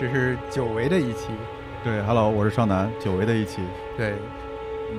[0.00, 1.30] 这是久违的一期。
[1.82, 3.60] 对，Hello，我是少南，久违的一期。
[3.96, 4.14] 对，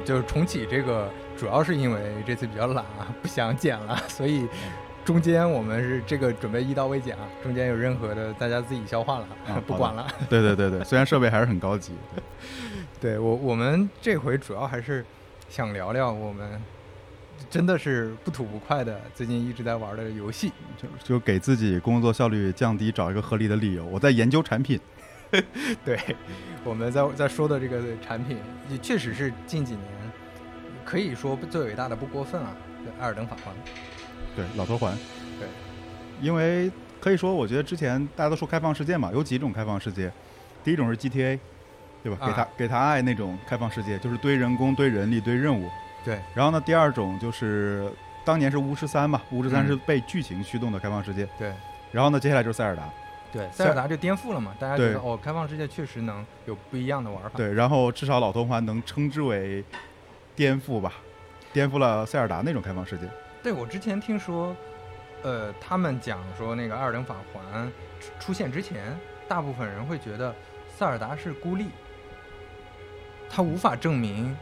[0.04, 4.46] 就是重启这个，主要是因为这次比较懒啊，不想剪了，所以
[5.06, 9.28] 中间我们是这个准备一刀未剪啊，中间有任何的大家自己消化了，
[9.66, 10.06] 不管了。
[10.30, 11.94] 对对对对，虽然设备还是很高级。
[13.00, 15.06] 对我我们这回主要还是
[15.48, 16.62] 想聊聊我们。
[17.50, 23.86] 真的是不吐不快的，最近一直在玩的游戏，就就给自己工作效率降低找一个合理的理由。
[23.86, 24.80] 我在研究产品，
[25.86, 26.00] 对，
[26.64, 28.38] 我们在在说的这个产品，
[28.70, 29.86] 也确实是近几年
[30.86, 32.56] 可以说最伟大的不过分啊，
[33.02, 33.54] 《艾尔登法环》。
[34.36, 34.96] 对，老头环。
[35.40, 35.48] 对，
[36.22, 40.12] 因为可以说，我觉得之前大家都说开放世界嘛，有几种开放世界，
[40.64, 41.40] 第一种是 GTA，
[42.04, 42.28] 对吧？
[42.28, 45.70] 给他给他爱那种开放世界，就是堆人工、堆人力、堆任务。
[46.10, 46.60] 对，然后呢？
[46.60, 47.88] 第二种就是
[48.26, 51.28] 当年是巫师三嘛，巫师三是被剧情驱动的开放世界。
[51.38, 51.54] 对，
[51.92, 52.20] 然后呢？
[52.20, 52.90] 接下来就是塞尔达。
[53.32, 57.30] 对，塞尔达就颠覆了嘛，大家觉得哦，开放世界确实能有不一样的玩法。
[57.36, 59.64] 对，然后至少老头环能称之为
[60.36, 60.94] 颠覆吧，
[61.54, 63.08] 颠覆了塞尔达那种开放世界。
[63.44, 64.56] 对，我之前听说，
[65.22, 67.72] 呃，他们讲说那个艾尔登法环
[68.20, 68.98] 出现之前，
[69.28, 70.34] 大部分人会觉得
[70.76, 71.68] 塞尔达是孤立，
[73.30, 74.36] 他无法证明。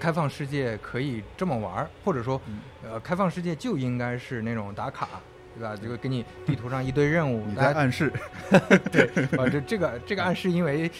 [0.00, 2.40] 开放世界可以这么玩儿，或者说，
[2.82, 5.06] 呃，开放世界就应该是那种打卡，
[5.54, 5.76] 对吧？
[5.80, 8.10] 这个给你地图上一堆任务，你在暗示，
[8.90, 9.04] 对，
[9.38, 10.90] 啊，这这个这个暗示，因为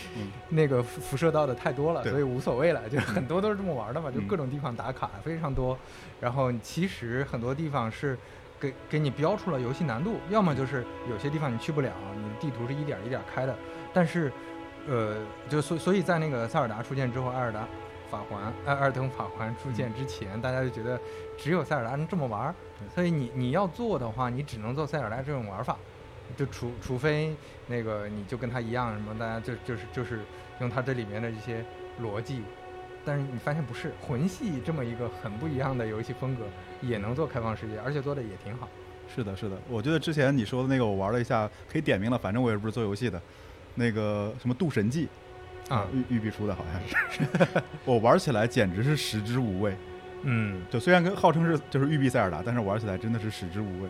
[0.51, 5.77] 那个辐射到的太多了，所以无所谓了，就很多都是这么玩的嘛，就各种地方打卡非常多。
[6.21, 8.19] 然后其实很多地方是
[8.60, 13.56] 给给你标出了游戏难度，要么就是有些地方你去不了，你地图是一点一点开的。
[13.94, 14.31] 但是，
[14.87, 15.16] 呃，
[15.49, 17.66] 就所所以在那个塞尔达出现之后，艾尔达。
[18.10, 20.98] 法环，艾尔登法环出现之前，大家就觉得
[21.38, 22.54] 只有塞尔达能这么玩儿，
[22.94, 25.78] 所以你你要做的话，你只能做塞尔达这种玩法，
[26.37, 27.34] 就除除非
[27.66, 30.21] 那个你就跟他一样，什么大家就就是就是
[30.60, 31.65] 用他这里面的一些
[32.03, 32.43] 逻辑，
[33.04, 36.42] 但是你发现不是魂系这么一个很不一样的游戏风格，
[36.82, 38.69] 也能做开放世界，而且做的也挺好。
[39.15, 43.21] 是的，是的，我觉得之前你说的那个我玩了一下，可以点名了，反正我也不是做游戏的，
[43.75, 45.09] 那个什么渡神记。
[45.70, 47.22] 啊，玉玉碧出的好像是，
[47.86, 49.75] 我玩起来简直是食之无味。
[50.22, 53.88] 嗯，就虽然跟号称是就是玉碧塞尔达，但是玩起来真的是食之无味。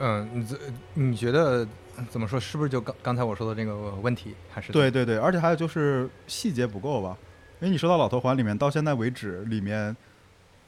[0.00, 0.58] 嗯，你这
[0.94, 1.66] 你觉得
[2.08, 2.40] 怎么说？
[2.40, 4.34] 是不是就刚刚才我说的这个问题？
[4.50, 7.16] 还是对对对，而且还有就是细节不够吧？
[7.60, 9.96] 因为你说到老头环里面，到现在为止里面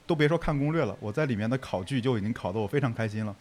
[0.06, 3.34] 都别说看攻略了，我在里面的考据就已经考得我非常开心了。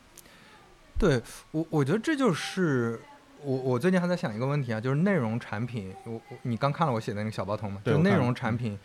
[0.98, 1.22] 对
[1.52, 3.00] 我，我觉得这就是。
[3.44, 7.82] 我我最近还在想一个问题啊，就是内容产品，我我你刚看了我写的那个小包童吗？
[7.84, 8.78] 就内容产品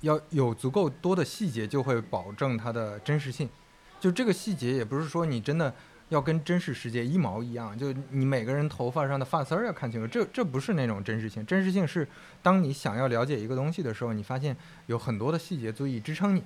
[0.00, 3.48] 要有足够多的细节，就会保证它的真实性。
[4.00, 5.72] 就这个细节也不是说你真的
[6.10, 11.44] 要跟真实世界一毛一样，就你每个人头发上的发丝儿要看清楚，这这不是那种真实性。
[11.44, 12.06] 真实性是
[12.42, 16.42] 当你想要了解一个东西的时候，你发现有很多的细节足以支撑你。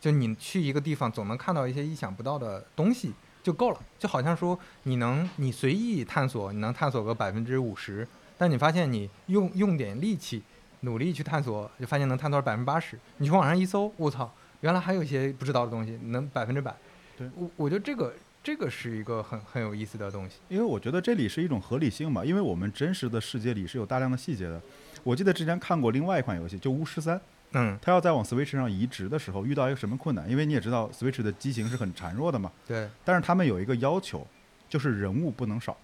[0.00, 3.12] 就你去一个地方，总能看到一些意想不到的东西。
[3.42, 8.06] 就够了，就好像说你能你随意探索，你能探索个百分之五十，
[8.38, 10.42] 但你发现你用用点力气，
[10.80, 12.98] 努力去探索，就发现能探索百分之八十。
[13.18, 16.74] 你去网上一搜，我操，原来还有一些不知道的东西，能百分之百。
[17.18, 24.60] 对我，我觉得这个这个是一个很很有意思的东西，因为我觉得这里是一种合理性嘛，因为我们真实的世界里是有大量的细节的。
[25.02, 27.20] 我记得之前看过另外一款游戏，就巫师三。
[27.52, 30.28] 嗯，他要在往 Switch 上移植的时候，遇到一个什么困难？
[30.28, 32.50] 因为你也知道，Switch 的机型是很孱弱的嘛。
[32.66, 32.88] 对。
[33.04, 34.26] 但是他们有一个要求，
[34.68, 35.76] 就是人物不能少。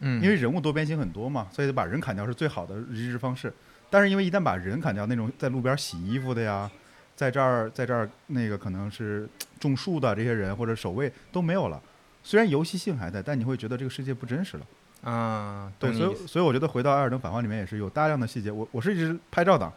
[0.00, 0.22] 嗯。
[0.22, 3.52] 因为人物多边形很多嘛，所以把人砍掉是最好的移植方式。
[3.88, 6.70] 但是因为一旦把人砍掉，那种在路边洗衣服的呀，
[7.16, 9.26] 在这儿在这儿那个可能是
[9.58, 11.80] 种树的这些人或者守卫都没有了。
[12.22, 15.10] 虽然游戏性还在，但你会觉得这个世界不真实了。
[15.10, 15.72] 啊。
[15.78, 18.50] 对，所以所以我觉得回到《艾尔登法环》里面也是有大量的细节。
[18.50, 19.72] 我我是一直拍照党。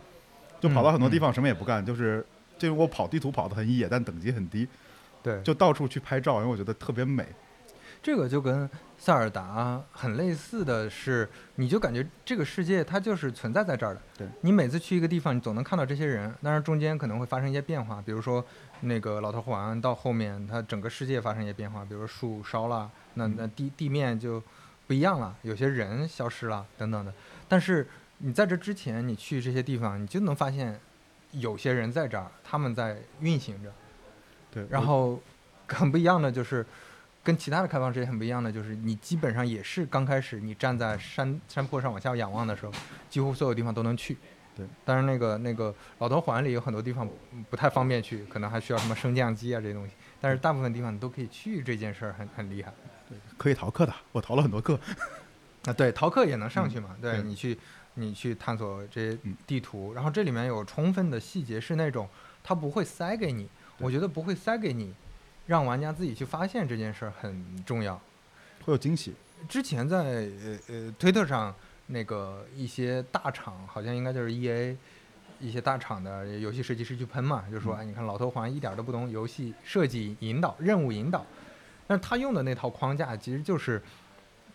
[0.64, 2.26] 就跑到很多地方，什么也不干，就是
[2.58, 4.66] 就我跑地图跑得很野，但等级很低，
[5.22, 7.28] 对，就到处去拍照，因为我觉得特别美。
[8.02, 14.02] 这个就跟塞尔达很类似的是，你就感觉这个世界它就是存在在这儿的。
[14.18, 18.46] 对，你每次去一个地方，你总能看到这些人，但是中间可能会发生一些变化，比如说
[18.80, 24.42] 那个老头环到后面，它整个世界发生一些变化，比如说树烧了，那那地地面就
[24.88, 27.14] 不一样了，有些人消失了等等的，
[27.50, 27.86] 但是。
[28.26, 30.80] 你在这之前，你去这些地方，你就能发现，
[31.32, 33.70] 有些人在这儿，他们在运行着。
[34.50, 34.66] 对。
[34.70, 35.22] 然后，
[35.68, 36.66] 很不一样的就是，
[37.22, 42.72] 跟其他的开放世界很不一样的就是，你基本上也是刚开始，你站在山山坡上往下仰望的时候，
[43.10, 44.18] 几乎所有地方都能去。
[44.56, 44.66] 对。
[44.86, 47.06] 但是那个那个老头环里有很多地方
[47.50, 49.94] 不太方便去，可能还需要什么升降机啊这些东西。
[50.22, 52.74] 但是大部分地方你都可以去，这件事儿很很厉害。
[53.10, 54.80] 对，可以逃课的，我逃了很多课。
[55.68, 56.96] 啊，对，逃课也能上去嘛？
[57.02, 57.58] 对对你去
[57.96, 62.08] 你去探索这些嗯地图，然后这里面有充分的细节是那种
[62.44, 63.48] 它不会塞给你，
[63.78, 64.94] 我觉得不会塞给你，
[65.48, 68.00] 让玩家自己去发现这件事儿很重要。
[68.66, 69.14] 会有惊喜。
[69.48, 71.54] 之前在呃呃推特上
[71.88, 74.78] 那个一些大厂，好像应该就是 E A
[75.40, 81.26] 一些大厂的游戏设计师去喷嘛，就说嗯哎，你看老头环一点儿都不懂游戏设计引导、任务引导，
[81.86, 83.82] 但是他用的那套框架其实就是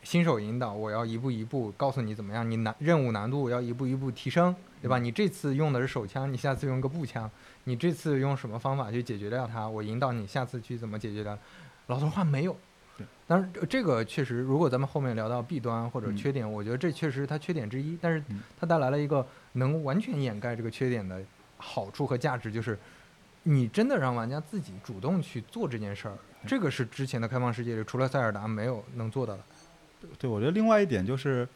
[0.02, 4.98] 新手引导，我要一步一步告诉你怎么样，你难任务难度要一步一步提升，对吧？
[4.98, 7.30] 嗯你这次用的是手枪，你下次用个步枪，
[7.64, 11.36] 你这次用什么方法去解决掉它，我引导你下次去怎么解决掉。
[11.88, 12.56] 老头话没有
[12.96, 13.06] 对。
[13.26, 17.98] 当然，这这个确实，如果咱们后面聊到弊端或者嗯缺点，我觉得这确实是它缺点之一。
[18.00, 21.20] 但是嗯它带来了一个能完全掩盖这个缺点的
[21.56, 22.78] 好处和价值，就是
[23.42, 26.16] 你真的让玩家自己主动去做这件事儿，
[26.46, 29.42] 这个是之前的开放世界里除了塞尔达没有能做到的。
[30.18, 31.46] 对，我觉得另外一点就是，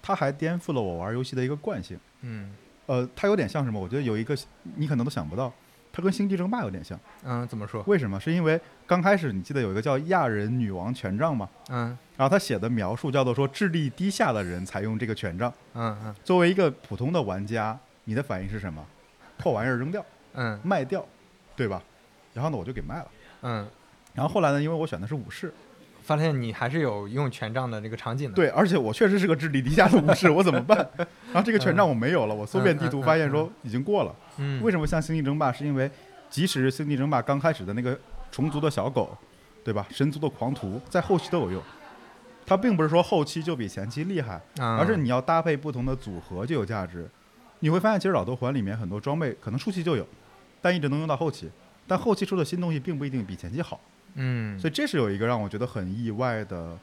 [0.00, 1.98] 它还颠覆了我玩游戏的一个惯性。
[2.22, 2.54] 嗯
[2.86, 3.78] 呃，它有点像什么？
[3.80, 4.36] 我觉得有一个
[4.76, 5.52] 你可能都想不到，
[5.92, 6.98] 它跟星际争霸有点像。
[7.24, 7.82] 嗯，怎么说？
[7.86, 8.18] 为什么？
[8.18, 11.48] 是因为刚开始你记得有一个叫亚人女王权杖吗？
[11.68, 15.52] 嗯然后他写的描述叫做说智力低下的人才用这个权杖。
[15.74, 18.84] 嗯嗯作为一个普通的玩家，你的反应是什么？
[19.36, 20.04] 破玩意儿扔掉，
[20.34, 21.06] 嗯卖掉，
[21.54, 21.82] 对吧？
[22.34, 23.08] 然后呢，我就给卖了。
[23.42, 23.68] 嗯，
[24.14, 25.52] 然后后来呢，因为我选的是武士，
[26.08, 30.78] 发现你还是有用权杖的这个场景的。，对，而且我确实是个智力低下的武士，我怎么办？
[30.96, 34.16] 然后这个权杖我没有了，我搜遍地图发现说已经过了。
[34.38, 35.52] 嗯，为什么像星际争霸？
[35.52, 35.90] 是因为
[36.30, 37.98] 即使星际争霸刚开始的那个
[38.32, 39.14] 虫族的小狗，
[39.62, 39.86] 对吧？
[39.90, 41.62] 神族的狂徒在后期都有用。
[42.46, 47.06] 它并不是说后期就比前期厉害，嗯而是你要搭配不同的组合就有价值。
[47.60, 50.06] 你会发现，其实老头环里面很多装备可能初期就有，
[50.62, 51.50] 但一直能用到后期。
[51.86, 53.78] 但后期出的新东西并不一定比前期好，
[54.20, 56.76] 嗯，所以这是有一个让我觉得很意外的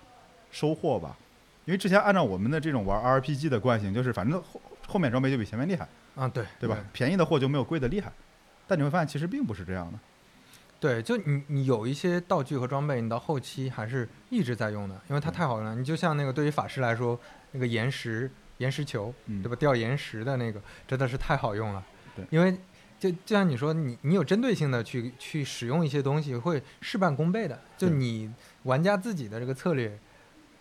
[0.52, 1.16] 收获吧。
[1.66, 6.78] 因为之前按照我们的这种玩 RPG 的惯性，就是反正后后面装备就比前面厉害，啊对对吧？？
[6.94, 8.12] 便宜的货就没有贵的厉害。
[8.68, 10.00] 但你会发现，其实并不是这样的。
[10.80, 15.76] 对，就你你有一些道具和装备，你到后期还是一直在用的，因为它太好用了。
[15.76, 17.20] 你就像那个对于法师来说，
[17.52, 18.30] 那个岩石
[18.60, 19.56] 岩石球，嗯，对吧？
[19.56, 21.84] 掉岩石的那个真的是太好用了。
[22.16, 22.56] 对因为
[23.00, 27.59] 就就像你说，你你有针对性的去去使用一些东西，会事半功倍的。
[27.77, 28.31] 就你
[28.63, 29.97] 玩家自己的这个策略，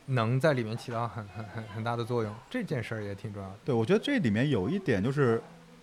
[0.07, 3.55] 能在里面起到很很很很大的作用，这件事儿也挺重要的。
[3.65, 5.41] 对，我觉得这里面有一点就是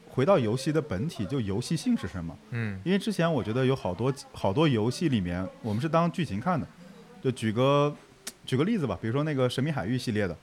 [0.09, 2.38] 回到游戏的本体，就游戏性是什么？
[2.51, 6.68] 嗯因为之前我觉得有好多好多游戏里面，我们是当剧情看的。
[7.24, 7.95] 就举个
[8.45, 10.36] 举个例子吧，比如说那个《神秘海域》系列的，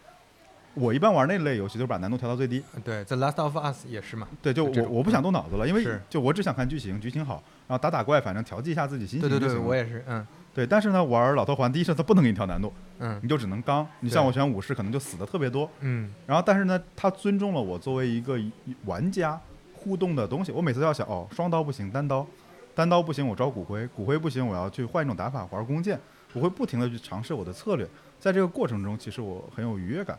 [0.79, 2.63] 我一般玩那类游戏就是把难度调到最低。
[2.85, 4.29] 对，《The Last of Us》也是嘛。
[4.41, 10.05] 对，就我我不想动脑子了，因为就我只想看剧情，剧情好，然后打打怪，反正调剂一下自己心情对对对，就行我也是。
[10.07, 13.87] 嗯对，但是呢，玩老头环，第一是它不能给你调难度，嗯你就只能刚。
[14.01, 15.71] 你像我选武士，可能就死的特别多。
[15.81, 18.41] 嗯然后，但是呢，它尊重了我作为一个
[18.85, 19.39] 玩家
[19.73, 20.51] 互动的东西。
[20.51, 22.27] 我每次都要想，哦，双刀不行，单刀，
[22.75, 25.99] 单刀不行，我招骨灰，骨灰不行，我要去换一种打法，玩弓箭。
[26.33, 27.87] 我会不停的去尝试我的策略，
[28.19, 30.19] 在这个过程中，其实我很有愉悦感。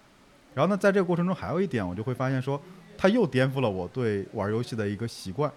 [0.53, 2.61] 然后呢，在这个过程中还有一点，我就会发现说，
[2.97, 5.51] 它又颠覆了我对玩游戏的一个习惯。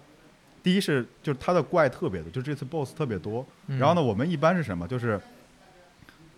[0.61, 3.45] 第一是就是它的怪特别多，就这次 BOSS 特别多。
[3.67, 3.77] 嗯。
[3.77, 4.87] 然后呢，我们一般是什么？
[4.87, 5.19] 就是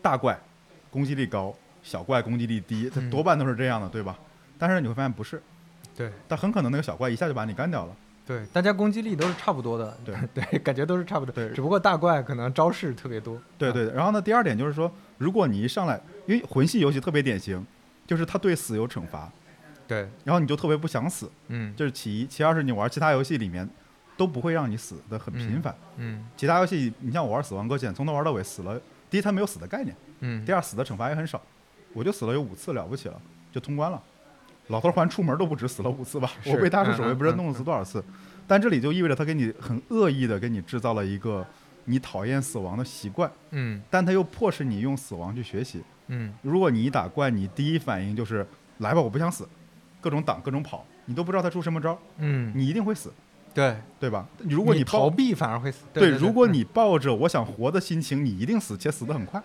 [0.01, 0.39] 大怪
[0.89, 4.17] 攻击力高，小怪攻击力低，它嗯多半都是这样的，对吧？
[4.57, 5.41] 但是你会发现不是，
[5.95, 7.95] 对但很可能那个小怪一下就把你干掉了。
[8.25, 9.95] 对，大家攻击力都是差不多的。
[10.03, 11.31] 对 对，感觉都是差不多。
[11.31, 13.35] 对只不过大怪可能招式特别多。
[13.35, 13.91] 啊，对对。
[13.91, 17.63] 然后呢，第二点就是说，如果你一上来，因为魂系游戏特别典型，
[18.05, 19.31] 就是他对死有惩罚，
[19.87, 22.25] 对，然后你就特别不想死，嗯这是其一。
[22.27, 23.67] 其二是你玩其他游戏里面
[24.15, 25.75] 都不会让你死的很频繁。
[25.97, 29.95] 嗯其他游戏，你像我玩《死亡搁浅》，从头玩到尾死了，第一他没有死的概念。
[30.21, 31.41] 嗯第二，死的惩罚也很少，
[31.93, 33.21] 我就死了有五次，了不起了，
[33.51, 34.01] 就通关了。
[34.67, 36.31] 老头环出门都不止死了五次吧？
[36.45, 38.03] 我被大师嗯嗯手也不知道嗯弄死多少次，
[38.47, 41.45] 但这里就意味着他给你很恶意的给你制造了一个
[41.83, 45.83] 你讨厌死亡的习惯，嗯但他又迫使你用死亡去学习。
[46.07, 46.33] 嗯。
[46.41, 48.45] 如果你一打怪，你第一反应就是
[48.79, 49.47] 来吧，我不想死，
[50.01, 53.11] 各种挡各种跑，你都不知道他出什么招，嗯，你一定会死，
[53.53, 54.27] 对，对吧？
[54.39, 55.85] 如果你抱逃避反而会死。
[55.93, 59.41] 对，对，如果嗯你抱着我想活的心情，你一定死，且死得很快。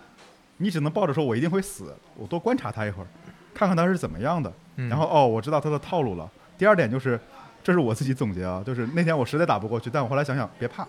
[0.57, 3.07] 你只能抱着说，我一定会死，我多观察他一会儿，
[3.53, 4.53] 看看他是怎么样的。
[4.75, 4.87] 嗯。
[4.89, 6.29] 然后哦，我知道他的套路了。
[6.57, 7.19] 第二点就是，
[7.63, 10.87] 这是我自己总结啊，就是那天我实在打不过去，但我后来想想，别怕，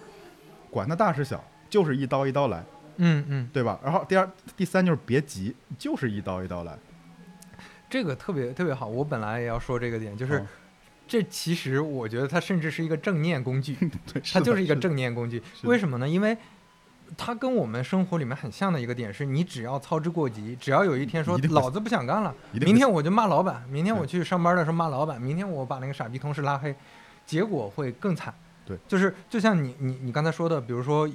[0.70, 2.62] 管他大是小，就是一刀一刀来，
[2.96, 3.78] 嗯嗯，对吧？
[3.82, 6.76] 然后第二、第三就是别急，就是一刀一刀来。
[7.90, 8.86] 这个特别特别好。
[8.86, 10.46] 我本来也要说这个点，就是哦
[11.06, 13.76] 这其实我觉得它甚至是一个正念工具，
[14.32, 15.42] 它就是一个正念工具。
[15.64, 16.08] 为什么呢？
[16.08, 16.34] 因为
[17.18, 26.74] 它跟我们生活里面很像的一个点是，你只要操之过急，只要有一天说一老子不想干了，明天我就骂老板，明天我去上班的时候骂老板，明天我把那个傻逼同事拉黑，
[27.26, 28.32] 结果会更惨。
[28.64, 31.06] 对，就是就像你你你刚才说的，比如说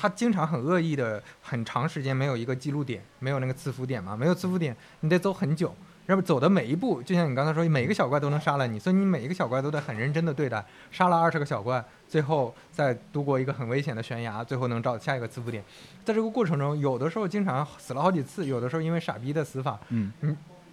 [0.00, 5.74] 他经常很恶意的，很长时间没有一个记录点，没有那个赐福点嘛，没有赐福点，你得走很久。
[6.06, 10.64] 要不走的每一步，就像你刚才说，每一个小怪都能杀了你，所以你每一个小怪都得很认真的对待。
[10.90, 15.62] 杀了二十个小怪，最后再度过一个很危险的悬崖，最后能找下一个赐福点。
[16.02, 20.12] 在这个过程中，有的时候经常死了好几次，有的时候因为傻逼的死法，嗯，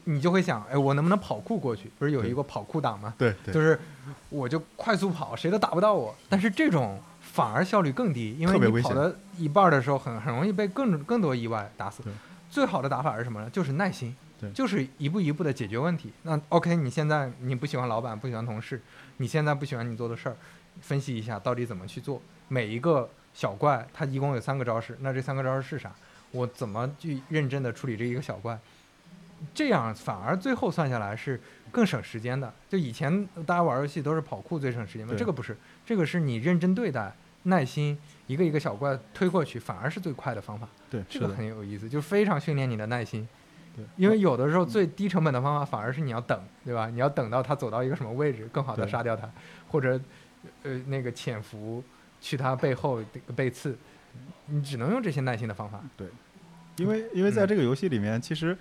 [0.06, 1.92] 你就会想，哎，我能不能跑酷过去？
[2.00, 3.14] 不是有一个跑酷党吗？
[3.16, 3.80] 对对，就是
[4.30, 6.16] 我就快速跑，谁都打不到我。
[6.30, 7.00] 但是这种
[7.34, 12.12] 反而效率更低，因为你跑到一半儿的时候很很容易被更更多意外打死对。
[12.50, 13.50] 最好的打法是什么呢？
[13.50, 16.12] 就是耐心对，就是一步一步的解决问题。
[16.24, 18.82] 那 OK，你现在你不喜欢老板，不喜欢同事，
[19.18, 20.36] 你现在不喜欢你做的事儿，
[20.82, 22.22] 分析一下到底怎么去做。
[22.48, 25.94] 每一个小怪它一共有三个招式，那这三个招式是啥？
[26.32, 28.58] 我怎么去认真的处理这一个小怪？
[29.54, 31.40] 这样反而最后算下来是
[31.72, 32.52] 更省时间的。
[32.68, 35.56] 就以前大家玩游戏都是跑酷最省时间嘛，这个不是，
[35.88, 40.68] 这个是你认真对待，耐心一个一个小怪推过去，反而是最快的方法。
[40.90, 43.26] 对，这个，很有意思，就非常训练你的耐心。
[43.74, 46.90] 对，因为有的时候最低成本的方法反而是你要等，对吧？
[46.90, 49.32] 你要等到他走到一个什么位置，更好的杀掉他，
[49.70, 49.98] 或者
[50.64, 51.82] 呃那个潜伏
[52.20, 53.02] 去他背后
[53.34, 53.78] 背刺，
[54.48, 55.82] 你只能用这些耐心的方法。
[55.96, 56.08] 对
[56.76, 58.58] 因为因为在这个游戏里面，其实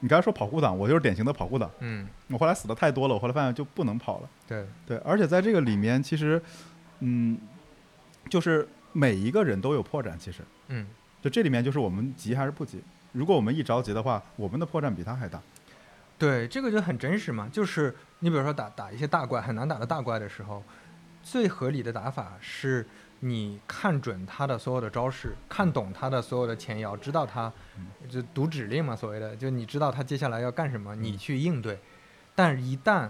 [0.00, 1.70] 你刚才说跑酷党，我就是典型的跑酷党。
[1.80, 4.28] 嗯，我后来死的太多了，我后来发现就不能跑了。
[4.46, 6.40] 对，对，而且在这个里面，其实，
[7.00, 7.38] 嗯，
[8.28, 10.16] 就是每一个人都有破绽。
[10.18, 10.86] 其实，嗯。
[11.22, 12.80] 就这里面就是我们急还是不急？
[13.10, 15.40] 如果我们一着急的话，我们的破绽比他还大。
[16.16, 17.48] 对，这个就很真实嘛。
[17.50, 20.62] 就是你比如说打打一些大怪，很难打的大怪的时候，
[21.24, 22.86] 最合理的打法是
[23.20, 27.52] 你看准他的所有的招式，看懂他的所有的前摇，知道他
[28.08, 31.78] 就读指令嘛，所谓的，就你知道他接下来要干什么，你去应对。
[32.34, 33.08] 但是一旦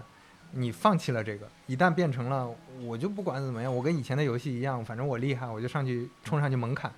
[0.51, 2.49] 你放弃了这个，一旦变成了
[2.81, 6.89] 我就不管怎么样，我跟以前的游戏一样，反正我厉害，我就上去冲上去猛砍，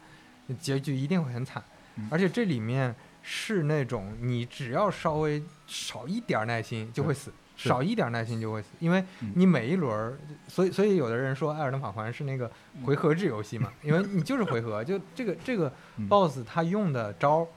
[0.60, 1.63] 结局一定会很惨
[1.96, 2.08] 嗯。
[2.12, 12.50] 而且这里面是那种你只要稍微少一点儿耐心就会死，是少一点耐心就会死，因为嗯你每一轮儿，所以所以有的人说《艾尔登法环》是那个
[12.86, 17.48] 回合制游戏嘛，因为你就是回合， 就这个这个嗯 BOSS 他用的招儿，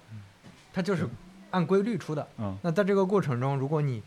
[0.73, 1.09] 他就是
[1.53, 2.27] 按规律出的。
[2.39, 4.03] 嗯，那在这个过程中，如果你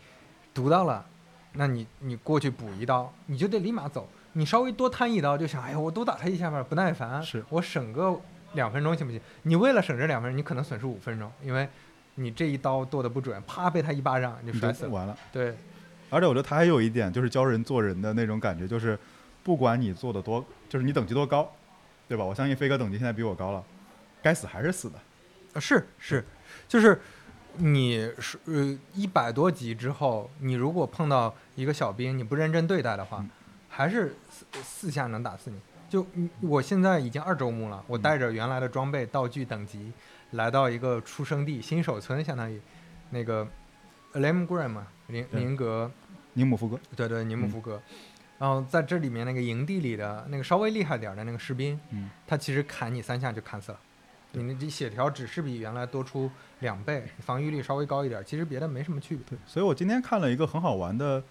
[0.52, 1.04] 读到了，
[1.52, 4.08] 那你你过去补一刀，你就得立马走。
[4.34, 8.14] 你稍微多摊一刀，就想，哎呀，我多打他一下吧，不耐烦，是我省个
[8.52, 9.18] 两分钟行不行？
[9.44, 11.66] 你为了省这两分钟，你可能损失五分钟，因为
[12.16, 14.90] 你这一刀剁的不准，啪被他一巴掌，你就摔死了。
[14.90, 15.16] 完了。
[15.32, 15.56] 对，
[16.16, 18.98] 而且我觉得他还有一点，就是教人做人的那种感觉，就是
[19.44, 21.52] 不管你做的多，就是你等级多高，
[22.08, 22.24] 对吧？
[22.24, 23.62] 我相信飞哥等级现在比我高了，
[24.22, 24.98] 该死还是死的。
[25.52, 26.24] 啊是是，
[26.66, 26.98] 就是
[27.58, 33.30] 你是呃一百多级之后，你如果碰到一个小兵，你不认真对待的话，嗯
[33.68, 35.58] 还是四四下能打死你。
[35.90, 36.06] 就
[36.40, 39.92] 我现在已经二周目了，我带着原来的装备、道具、等级，
[40.30, 42.60] 来到一个出生地新手村，相当于
[43.10, 43.46] 那个
[44.14, 45.90] Lemgram 嘛，林对林格，
[46.36, 47.82] 宁姆福哥，对对，尼姆嗯福格。
[48.38, 53.80] 然后在这里面那个营地里的那个稍微厉害点儿的那个士兵，嗯，他其实砍你三下就砍死了。
[54.32, 59.24] 你那这血条只是比原来多出两倍，防御力稍微高一点儿，其实别的没什么区别。
[59.30, 61.22] 对，所以我今天看了一个很好玩的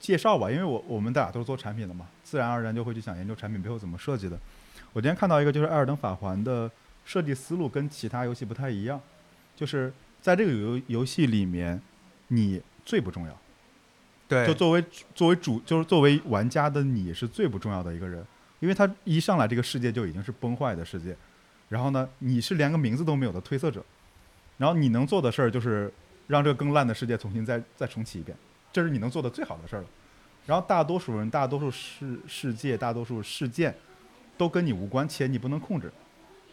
[0.00, 4.36] 介绍吧，因为我我们大家都是做产品的嘛，自然而然就会去想研究产品背后怎么设计的。
[4.92, 6.68] 我今天看到一个就是《艾尔登法环》的
[7.04, 9.00] 设计思路跟其他游戏不太一样，
[9.54, 11.80] 就是在这个游游戏里面，
[12.28, 13.38] 你最不重要，
[14.28, 18.24] 对就作为作为主就是作为玩家的你是最不重要的一个人，
[18.60, 21.16] 因为他一上来这个世界就已经是崩坏的世界，
[21.68, 23.84] 然后呢，你是连个名字都没有的褪色者，
[24.58, 25.92] 然后你能做的事儿就是
[26.26, 28.36] 让这个更烂的世界重新再再重启一遍，
[28.72, 29.88] 这是你能做的最好的事儿了。
[30.44, 33.74] 然后大多数人、大多数世世界、大多数事件
[34.36, 35.92] 都跟你无关，且你不能控制，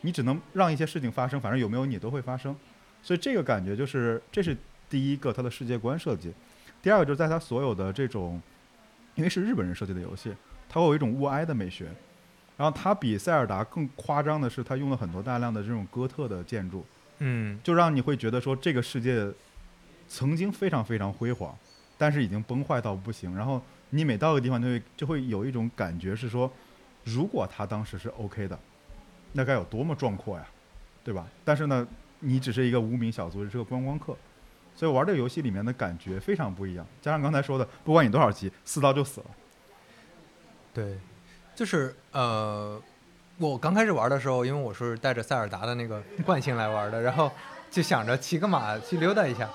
[0.01, 2.55] 你只能让一些事情发生，反正有没有你都会发生。
[3.01, 4.55] 所以这个感觉就是，这是
[4.89, 6.31] 第一个他的世界观设计。
[6.83, 8.39] 第二个就是在他所有的这种，
[9.15, 10.35] 因为是日本人设计的游戏，
[10.69, 11.87] 它会有一种物哀的美学。
[12.55, 16.85] 然后它比塞尔达更夸张的是，它用了很多大量的这种哥特的建筑，
[17.17, 19.27] 嗯，就让你会觉得说这个世界
[20.07, 21.57] 曾经非常非常辉煌，
[21.97, 23.35] 但是已经崩坏到不行。
[23.35, 23.59] 然后
[23.89, 26.51] 你每到一个地方，就会就会有一种感觉是说，
[27.05, 28.59] 如果它当时是 OK 的，
[29.31, 30.45] 那该有多么壮阔呀，
[31.03, 31.25] 对吧？
[31.43, 31.87] 但是呢，
[32.19, 34.15] 你只是一个无名小卒，是个观光客，
[34.75, 36.85] 所以玩这个游戏里面的感觉非常不一样。
[37.01, 39.27] 加上刚才说的，不管你多少级，四刀就死了。
[40.73, 40.97] 对，
[41.55, 42.81] 就是呃，
[43.37, 47.31] 我刚开始玩的时候，因为我是带着塞尔达的那个惯性来玩的，然后
[47.69, 49.49] 就想着骑个马去溜达一下，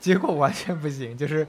[0.00, 1.46] 结果完全不行，就是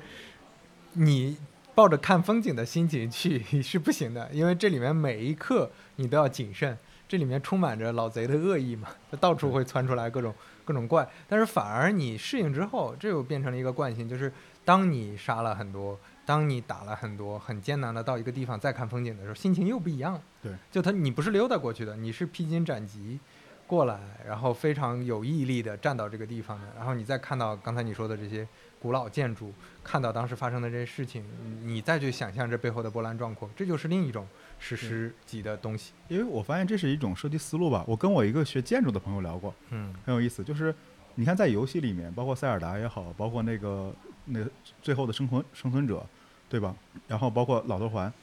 [0.92, 1.38] 你
[1.74, 14.32] 抱着看风景的心情去是不行的，因为这里面每一刻你都要谨慎，这里面充满着老贼的恶意嘛，它到处会窜出来各种各种怪，但是反而你适应之后，这又变成了一个惯性，就是
[14.64, 16.00] 当你杀了很多。
[16.26, 20.18] 当你打了很多很艰难的到一个地方再看风景的时候，心情又不一样。
[20.42, 23.20] 对，就他你不是溜达过去的，你是披荆斩棘
[23.68, 28.48] 过来，然后非常有毅力的站到这个地方的，然后你再看到刚才你说的这些
[28.80, 29.54] 古老建筑，
[29.84, 31.26] 看到当时发生的这些事情，
[31.62, 34.26] 你再去想象这背后的波澜壮阔，这就是另一种
[34.64, 35.94] 史诗级的东西。
[36.08, 37.84] 因为我发现这是一种设计思路吧。
[37.88, 40.44] 我跟我一个学建筑的朋友聊过，嗯，很有意思。
[40.44, 40.74] 就是
[41.16, 43.94] 你看在游戏里面，包括塞尔达也好，包括那个
[44.26, 44.46] 那
[44.82, 46.06] 最后的生存生存者。
[46.50, 46.76] 对吧？
[47.08, 48.14] 然后包括老头环，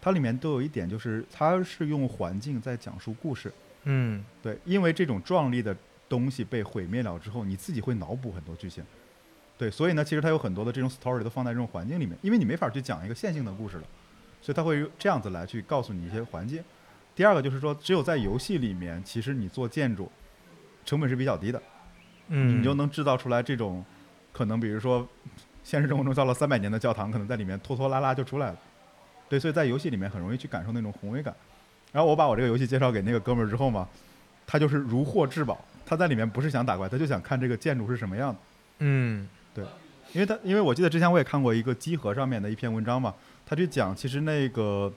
[0.00, 3.52] 它里面都有一点，就是它是用环境在讲述故事。
[3.84, 5.76] 嗯，对，因为这种壮丽的
[6.08, 8.82] 东西被毁灭了之后，你自己会脑补很多剧情。
[9.56, 13.84] 对，所以呢，其实它有很多的这种 story 都放在这种环境里面，因为你没法去讲一个线性的故事了，
[14.46, 16.62] 所以他会这样子来去告诉你一些环境。
[17.16, 20.08] 第二个就是说，只有在游戏里面，其实你做建筑
[20.84, 21.60] 成本是比较低的，
[22.28, 23.84] 嗯，你就能制造出来这种
[24.32, 25.04] 可能，比如说。
[25.64, 28.58] 现实生活中造了三百年的教堂，可能在里面拖拖拉拉就出来了。
[29.28, 31.34] 对，所以在游戏里面很容易去感受那种宏伟感。
[31.90, 33.88] 然后我把我这个游戏介绍给那个哥们儿之后嘛，
[34.46, 35.58] 他就是如获至宝。
[35.84, 38.38] 他在里面不是想打怪，他就想看这个建筑是什么样的。
[38.78, 39.64] 嗯，对，
[40.12, 43.12] 因为他因为我记得之前我也看过一个集合上面的一篇文章嘛，
[43.46, 44.92] 他去讲其实那个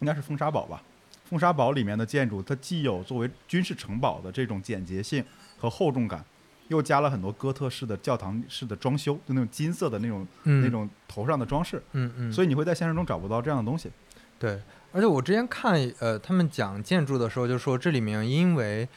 [0.00, 0.82] 应该是风沙堡吧，
[1.24, 5.24] 风沙堡里面的建筑它既有作为军事城堡的这种简洁性
[5.58, 6.24] 和厚重感。
[6.68, 13.90] 又加了很多哥特式的教堂式的装修，就那种金色的那种那种头上的装饰，嗯嗯，所以你会在现实中找不到这样的东西。
[14.38, 14.58] 对，
[14.90, 18.88] 而且我之前看呃他们讲建筑的时候，就说这里面因为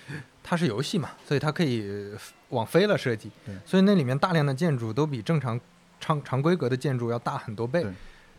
[0.41, 2.13] 它是游戏嘛，所以它可以
[2.49, 3.29] 往飞了设计，
[3.65, 5.59] 所以那里面大量的建筑都比正常
[5.99, 7.85] 常常规格的建筑要大很多倍。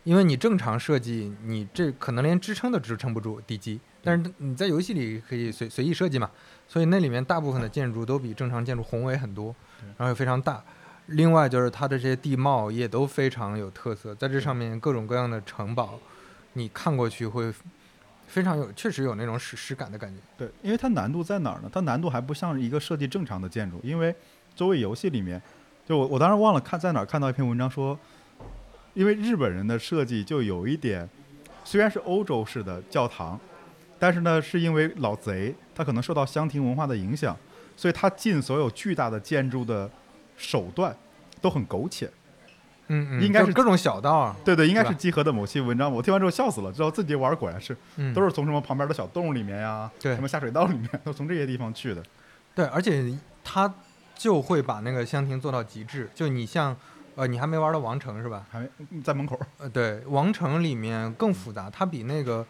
[0.07, 6.31] 因为你正常设计，你这可能连支撑都支撑不住地基，但是你在游戏里可以随随意设计嘛，
[6.65, 9.53] 所以那里面大部分的建筑都比正常建筑宏伟很多，
[9.97, 10.63] 然后又非常大。
[11.07, 15.99] 另外就是它的这些地貌也都非常有特色，在这上面各种各样的城堡，
[16.53, 17.53] 你看过去会
[18.27, 20.21] 非常有，确实有那种史诗感的感觉。
[20.37, 21.69] 对，因为它难度在哪儿呢？
[21.69, 24.15] 它难度还不像一个设计正常的建筑，因为
[24.55, 25.41] 作为游戏里面，
[25.85, 27.99] 就我我当时忘了看在哪儿看到一篇文章说。
[28.97, 31.07] 因为日本人的设计就有一点，
[31.63, 33.39] 虽然是欧洲式的教堂，
[33.99, 37.37] 但是呢，是因为老贼他可能受到香亭文化的影响，
[37.75, 39.87] 所以他进所有巨大的建筑的
[40.35, 40.97] 手段
[41.39, 42.09] 都很苟且。
[42.87, 44.35] 嗯嗯，应该是各种小道啊。
[44.43, 45.93] 对对，应该是集合的某些文章。
[45.93, 47.77] 我听完之后笑死了，知道自己玩果然是，
[48.15, 52.01] 都是从什么旁边的小洞里面呀，对什么下水道里面， 都从这些地方去的。
[52.55, 53.71] 对，而且他
[54.15, 56.09] 就会把那个香亭做到极致。
[56.15, 56.75] 就你像。
[57.17, 58.45] 呃，你还没玩到王城是吧？
[58.51, 59.39] 还没在门口。
[59.57, 62.45] 呃，对，王城里面更复杂，它比那个，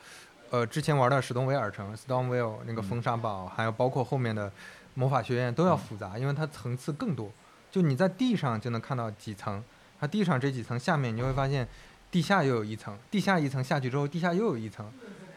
[0.50, 4.52] 呃，之前玩的史东维尔城 （Stormville） 那个风沙堡，还有包括后面的
[4.94, 7.32] 魔法学院都要复杂，因为它层次更多。
[7.72, 9.64] 就你在地上就能看到几层，
[10.02, 11.66] 它地上这几层下面你就会发现，
[12.12, 14.86] 地下又有一层，地下一层下去之后，地下又有一层，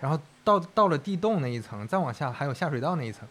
[0.00, 3.28] 然后到到了地洞那一层，再往下还有下水道那一层，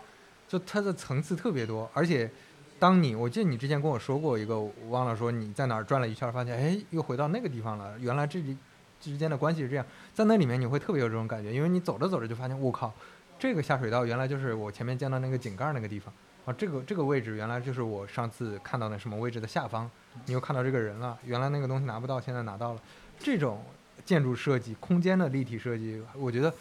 [0.47, 2.31] 就它的层次特别多，而且。
[2.79, 7.99] 当你，我记得你之前跟我说过一个，我忘了说你在哪儿转了一圈，发现哎，又回到那个地方了。
[7.99, 8.57] 原来这里
[9.01, 12.93] 之间的关系是这样，在那里面你会特别有这种感觉，因为你走着走着就发现，我靠，
[13.37, 16.13] 这个下水道原来就是我前面见到那个井盖那个地方
[16.45, 19.89] 啊，这个这个位置原来就是我上次看到的什么位置的下方，
[20.25, 22.81] 你又看到这个人了，原来那个东西拿不到，现在拿到了。
[23.19, 23.61] 这种
[24.05, 26.53] 建筑设计、空间的立体设计，我觉得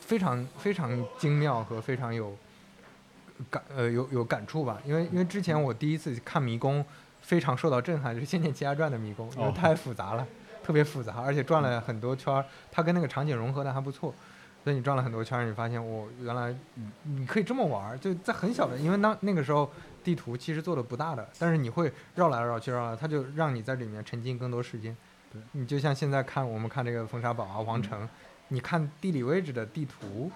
[0.00, 2.34] 非常非常精妙和非常有。
[3.50, 6.84] 感呃有有感触吧，因为因为之前我第一次看迷宫，
[7.22, 10.26] 非常受到震撼，就是《仙剑奇侠传》的迷宫，因为太复杂了，
[10.62, 14.14] 特别复杂，而且转了很多圈儿，它跟那个场景融合的还不错，
[14.64, 16.54] 所以你转了很多圈儿，你发现我原来
[17.04, 19.70] 你可以这么玩儿，就在很小的，因为那那个时候
[20.02, 24.96] 地图其实做的不大的，但是你会绕来绕去绕来，它就让你在里面沉浸更多时间。
[25.30, 28.08] 对你就像现在看我们看这个风沙堡啊、王城，
[28.48, 30.30] 你看地理位置的地图。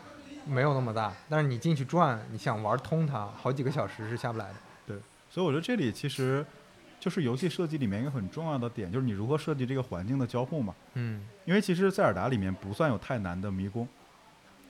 [0.47, 4.55] 没有那么大，但是你进去转，你想玩通它，好几个小时是下不来的。
[4.87, 4.97] 对，
[5.31, 6.45] 所以我觉得这里其实
[7.01, 10.75] 就是游戏设计里面一个很重要的点，就是你如何设计这个环境的交互嘛。
[10.95, 11.27] 嗯。
[11.45, 13.87] 因为其实塞尔达里面不算有太难的迷宫。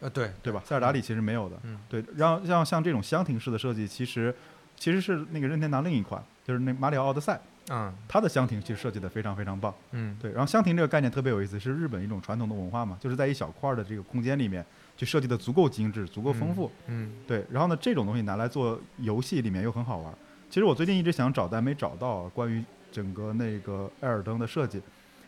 [0.00, 0.62] 呃，对，对吧？
[0.64, 1.56] 塞尔达里其实没有的。
[1.62, 1.78] 嗯。
[1.88, 4.34] 对，让像像这种箱庭式的设计，其实
[4.76, 7.40] 其实是那个任天堂另一款，就是那马里奥奥德赛。
[7.70, 9.72] 嗯它的箱庭其实设计的非常非常棒。
[9.92, 14.66] 嗯对，然后箱庭这个概念特别有意思，是日本一种传统的文化嘛，就是在一小块儿的这个空间里面
[15.02, 16.70] 去设计的足够精致、足够丰富。
[16.86, 20.14] 嗯对，然后呢，这种东西拿来做游戏里面又很好玩儿。
[20.48, 22.62] 其实我最近一直想找，但没找到啊关于
[22.92, 24.80] 整个那个艾尔登的设计，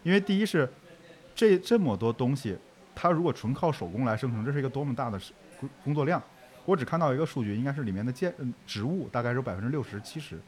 [0.05, 0.69] 因为第一是
[1.35, 2.57] 这这么多东西，
[2.95, 5.21] 它如果纯靠手工来生成，这是一个多么大的
[5.59, 6.23] 工工作量。
[6.67, 10.39] 我只看到一个数据，应该是里面的建嗯植物大概有百分之六十七十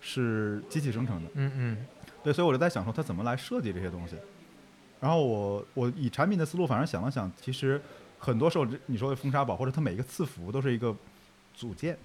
[0.00, 1.30] 是机器生成的。
[1.34, 1.86] 嗯嗯
[2.22, 4.16] 对，所以我就在想说，它怎么来设计这些东西。
[5.00, 7.80] 然后我我以产品的思路，反正想了想，其实
[8.20, 10.94] 很多时候你说的风沙堡或者它每一个字符都是一个
[11.54, 11.98] 组件，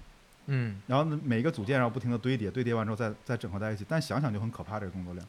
[0.46, 3.84] 嗯，然后呢每一个组件然后不停的堆叠，堆叠完之后再再整合在一起。
[3.86, 5.24] 但想想就很可怕，这个工作量。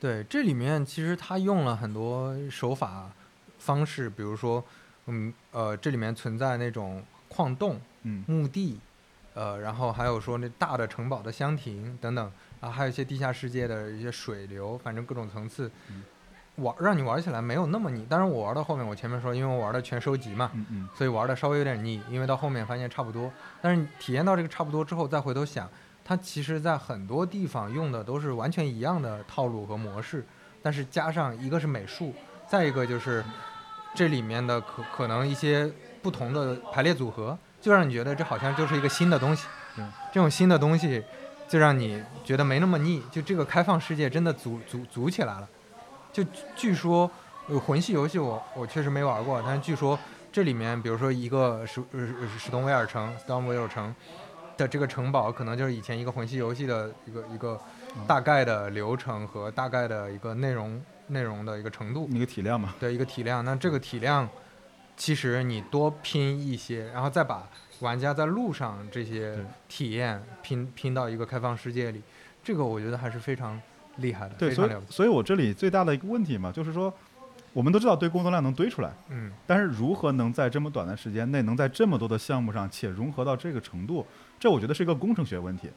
[0.00, 3.10] 对，这里面其实他用了很多手法
[3.58, 4.64] 方式，比如说，
[5.06, 8.80] 嗯呃，这里面存在那种矿洞、嗯墓地，
[9.34, 16.02] 呃，然后还有说那大的城堡的箱庭等等，啊，还有一些地下世界的一些水流，反正各种层次嗯，
[16.56, 18.04] 玩让你玩起来没有那么腻。
[18.08, 23.32] 当然我玩到后面，我前面说，因为我玩的全收集嘛，嗯嗯，所以玩的稍微有点腻，因为到后面发现差不多。
[23.62, 25.68] 但是你体验到这个差不多之后，再回头想，
[26.04, 30.24] 它其实在很多地方用的都是完全一样的套路和模式，
[30.60, 32.12] 但是加上一个是美术，
[32.46, 33.24] 再一个就是
[33.94, 35.70] 这里面的可可能一些
[36.02, 39.46] 不同的排列组合，就让你觉得这好像就是一个新的东西。
[39.78, 41.02] 嗯这种新的东西
[41.48, 45.48] 就让你觉得没那么腻，就这个开放世界真的组组组起来了。
[46.12, 46.24] 就
[46.56, 47.10] 据说，
[47.48, 49.98] 呃，魂系游戏我我确实没玩过，但是据说
[50.32, 53.94] 这里面，比如说一个史史史东威尔城 （Storm 威尔城）
[54.56, 57.60] 的这个城堡，可能就是以前一个魂系游戏的一个一个
[57.96, 58.06] 嗯。
[58.06, 63.44] 大概的流程和大概的一个内容内容的一个程度一个体量嘛，的一个体量。
[63.44, 64.28] 那这个体量，
[64.96, 67.48] 其实你多拼一些，然后再把
[67.80, 72.02] 玩家在路上这些体验拼拼到一个开放世界里，
[72.44, 73.60] 这个我觉得还是非常
[74.00, 74.70] 厉害的，对，所以。
[74.88, 76.92] 所以我这里最大的一个问题嘛，就是说
[77.52, 79.30] 我们都知道堆工作量能堆出来，嗯。
[79.46, 84.06] 但是如何能在这么短的时间内，能在这么多的项目上且融合到这个程度，
[84.38, 85.68] 这我觉得是一个工程学问题。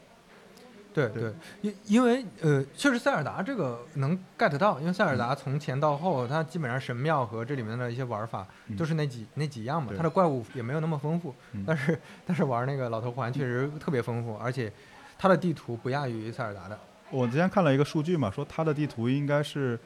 [0.94, 14.72] 对对对，因因为呃，确实塞尔达这个能 get 到，因为塞尔达从前到后，它基本上神庙和这里面的一些玩法嗯都是那几那几样嘛，它的怪物也没有那么丰富，嗯但是 但是玩那个老头环确实特别丰富，而且
[15.18, 16.78] 它的地图不亚于塞尔达的。
[17.10, 19.80] 我之前看了一个数据嘛，说它的地图应该是，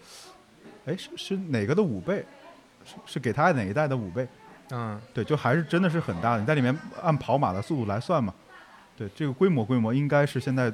[0.86, 2.25] 哎，是是哪个的五倍？
[2.86, 4.27] 是是给它哪一代的五倍？
[4.71, 6.41] 嗯，对，就还是真的是很大的。
[6.41, 8.34] 你在里面按跑马的速度来算嘛，
[8.95, 10.71] 对，这个规模规模应该是现在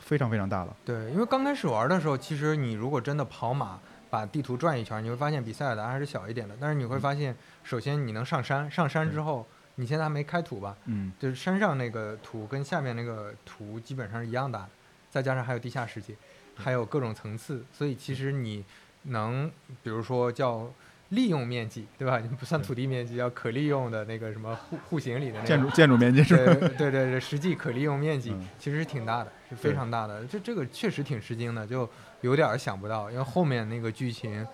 [0.00, 0.76] 非常非常大了。
[0.84, 6.54] 对，因为刚开始玩的时候，其实你如果真的跑马把地图转一圈，你会发现比塞尔达还是小一点的。
[6.60, 10.76] 但是你会发现，首先你能上山，上山之后，你现在还没开图吧？
[10.84, 14.68] 嗯，就是山上那个图跟下面那个图基本上是一样大的，
[15.16, 16.14] 再加上还有地下世界，
[16.54, 18.62] 还有各种层次，所以其实你
[19.04, 19.50] 能，
[19.82, 20.70] 比如说叫
[21.08, 22.18] 利用面积，对吧？
[22.18, 26.68] 你不算土地面积，叫可利用的那个什么户户型里的那个建筑建筑面积是对吧？
[26.76, 30.22] 对对对，实际可利用面积嗯其实是挺大的，是非常大的。
[30.26, 31.88] 这这个确实挺吃惊的，就
[32.20, 34.46] 有点儿想不到，因为后面那个剧情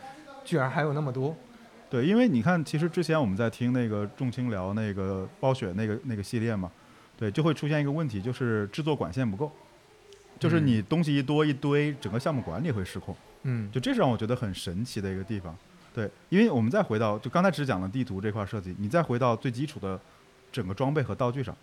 [0.45, 1.35] 居然还有那么多。
[1.91, 6.71] 对，因为你看，其实之前我们在听那个众青聊那个暴雪那个那个系列嘛，
[7.19, 9.51] 对，就会出现一个问题，就是制作管线不够，
[10.39, 13.17] 就是嗯你东西一多一堆，整个项目管理会失控。
[13.45, 15.57] 嗯，就这是让我觉得很神奇的一个地方。
[15.95, 20.01] 对，因为我们再回到就刚才只讲了地图这块设计，你再回到最基础的
[20.51, 21.55] 整个装备和道具上，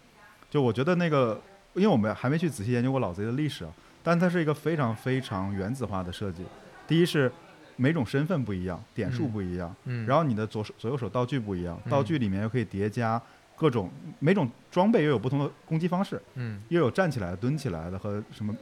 [0.50, 1.42] 就我觉得那个，
[1.74, 3.72] 因为我们还没去仔细研究过老贼的历史啊，
[4.04, 6.44] 但它是一个非常非常原子化的设计。
[6.88, 7.32] 第一是
[7.76, 13.20] 每种身份不一样，点数嗯不一样，嗯，然后你的左手左右手道具不一样，嗯道具里面又可以叠加
[13.60, 18.56] 各种每种装备又有不同的攻击方式，嗯又有站起来的、蹲起来的和什么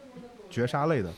[0.49, 1.13] 绝杀类的，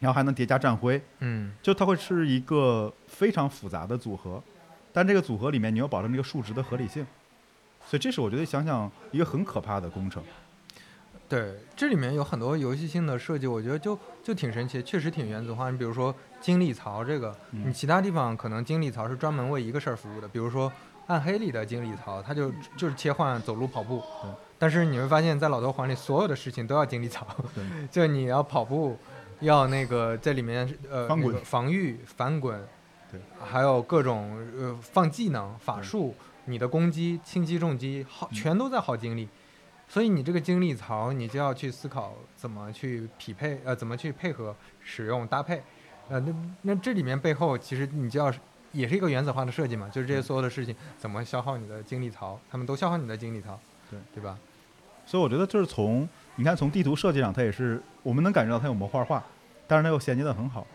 [0.00, 1.00] 然后还能叠加战徽。
[1.18, 4.42] 嗯就它会是一个非常复杂的组合，
[4.90, 7.06] 但这个组合里面你要保证这个数值的合理性，
[7.86, 10.22] 所以这是我觉得想想一个很可怕的工程。
[11.28, 15.70] 对，这里面有很多游戏性的设计，我觉得就就挺神奇，确实挺原子化。
[15.70, 20.70] 你比如说精力槽这个，嗯你其他地方可能精力槽是专门为一个事儿服务的，比如说
[21.06, 24.30] 暗黑里的精力槽，它就就是切换走路、跑步对。
[24.58, 28.96] 但是你会发现在老头环里，所有的事情都要精力槽，对， 就你要跑步，
[29.40, 31.08] 要那个在里面呃
[31.42, 32.58] 防御、翻滚，
[33.10, 36.14] 对，还有各种呃放技能、法术，
[36.46, 38.34] 你的攻击、轻击、重击耗嗯。
[38.34, 39.28] 全都在耗精力。
[39.86, 45.62] 所以你这个精力槽，你就要去思考怎么去匹配，呃，怎么去配合使用搭配，
[46.08, 48.38] 呃，那那这里面背后其实你就要是
[48.74, 53.58] 也是一个原子化的设计嘛，就是这些所有的事情怎么消耗你的精力槽，他们都消耗你的精力槽，
[53.90, 54.36] 对对吧？
[55.06, 56.06] 所以我觉得就是从
[56.36, 59.24] 你看从地图设计上，它也是我们能感觉到它有模块化，
[59.66, 60.66] 但是它又衔接的很好。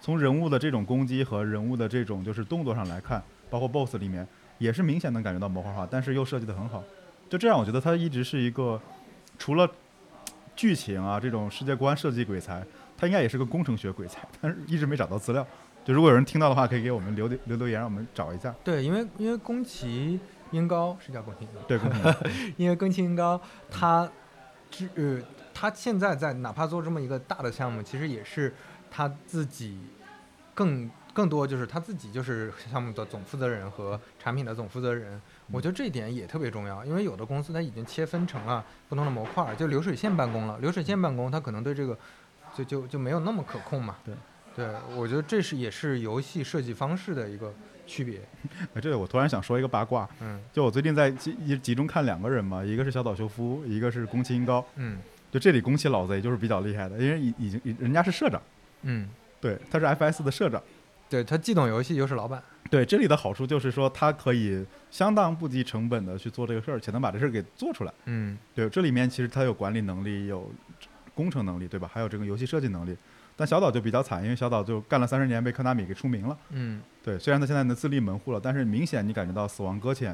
[0.00, 4.26] 从人物的这种攻击和人物的这种就是动作上来看，包括 BOSS 里面
[4.58, 6.84] 也是明显能感觉到模块化，但是又设计的很好。
[7.28, 8.80] 就这样，我觉得它一直是一个
[9.38, 9.68] 除了
[10.54, 12.64] 剧情啊这种世界观设计鬼才，
[12.96, 15.44] 它应该也是个工程学鬼才，但是一直没找到资料。
[15.84, 18.54] 就如果有人听到的话，可以给我们留留留言，让我们找一下。
[18.62, 24.06] 对，因为因为宫崎英高是叫宫崎英高，对，宫崎 因为宫崎英高他，
[24.70, 25.18] 之呃，
[25.54, 28.54] 他现在在哪怕做这么一个大的项目，其实也是
[28.90, 29.78] 他自己
[30.54, 35.20] 更更多就是他自己就是项目的总负责人和产品的总负责人。
[35.50, 40.58] 我觉得这一点也特别重要，因为有的公司它已经切分成了不同的模块，就流水线办公了。
[40.58, 41.98] 流水线办公，它可能对这个
[42.54, 43.96] 就就就没有那么可控嘛。
[44.04, 44.14] 对。
[44.58, 44.66] 对，
[44.96, 47.54] 我觉得这是也是游戏设计方式的一个
[47.86, 48.18] 区别。
[48.74, 54.98] 哎，这个我突然想说一个八卦，嗯，就我最近在集集中看两个人嘛，一个是小岛秀夫，一个是宫崎英高，嗯，
[55.30, 58.42] 就这里宫崎老贼就是比较厉害的，因为已已经人家是社长，
[58.82, 59.08] 嗯，
[59.40, 60.60] 对，他是 FS 的社长，
[61.08, 62.42] 对他既懂游戏又是老板。
[62.68, 67.92] 对，这里的好处就是说他可以相当不计成本的去做这个事儿，且能把这事儿给做出来。
[68.06, 70.50] 嗯，对，这里面其实他有管理能力，有
[71.14, 71.88] 工程能力，对吧？
[71.94, 72.96] 还有这个游戏设计能力。
[73.38, 76.36] 但小岛就比较惨，因为小岛就干了三十年，被科纳米给出名了。
[76.50, 80.12] 嗯，对，虽然他现在能自立门户了，但是明显你感觉到《死亡搁浅》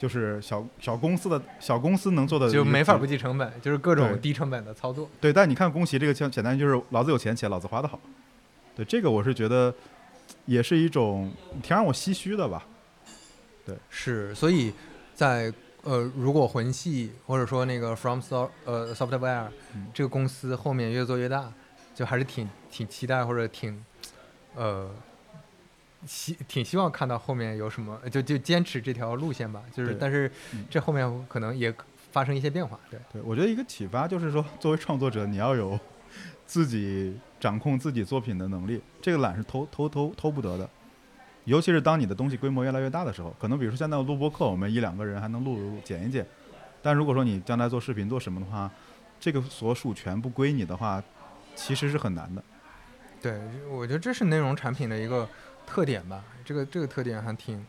[0.00, 5.06] 就是小小公司的小公司能做的，就没法不计成本，就是各种低成本的操作。
[5.20, 8.00] 对，但你看宫崎这个简简单就是老子有钱且老子花的好。
[8.74, 9.74] 对，这个我是觉得
[10.46, 11.30] 也是一种
[11.62, 12.64] 挺让我唏嘘的吧。
[13.66, 14.72] 对，是，所以
[15.14, 19.48] 在呃，如果魂系或者说那个 From So 呃 Software
[19.92, 21.52] 这个公司后面越做越大。
[21.94, 23.84] 就还是挺挺期待或者挺，
[24.54, 24.90] 呃，
[26.06, 29.62] 希挺希望看到后面有什么，就就坚持这条路线吧。
[29.74, 30.32] 就是，但是
[30.70, 31.72] 这后面可能也
[32.10, 32.80] 发生一些变化。
[32.90, 35.78] 对，对我觉得一个启发就是说，作为创作者，你要有
[36.46, 38.80] 自己掌控自己作品的能力。
[39.02, 40.66] 这个懒是偷偷偷偷不得的，
[41.44, 43.36] 尤其是当你的东西规模越来越大的时候。
[43.38, 46.26] 可能比如说现在录播课，我们一两个人还能录剪一剪，
[46.80, 48.70] 但如果说你将来做视频做什么的话，
[49.20, 51.02] 这个所属全部归你的话。
[51.54, 52.42] 其实是很难的，
[53.22, 55.28] 对，我觉得这是内容产品的一个
[55.64, 56.24] 特点吧。
[56.44, 57.64] 这个这个特点还挺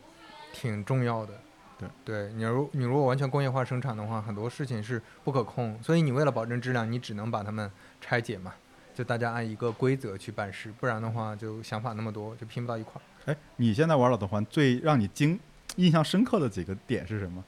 [0.52, 1.32] 挺重要的。
[1.78, 8.52] 对，对你如你如果完全工业化生产的话，很多事情是不可控，所以你为了保证质量，你只能把它们拆解嘛，
[8.96, 13.32] 就大家按一个规则去办事，不然的话就想法那么多，就拼不到一块儿。
[13.32, 15.38] 哎，你现在玩老头环最让你惊
[15.76, 17.44] 印象深刻的几个点是什么？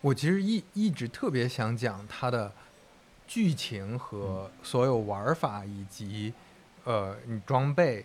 [0.00, 2.52] 我其实一一直特别想讲它的。
[3.28, 6.32] 剧情和所有玩法以及，
[6.84, 8.04] 呃，你装备，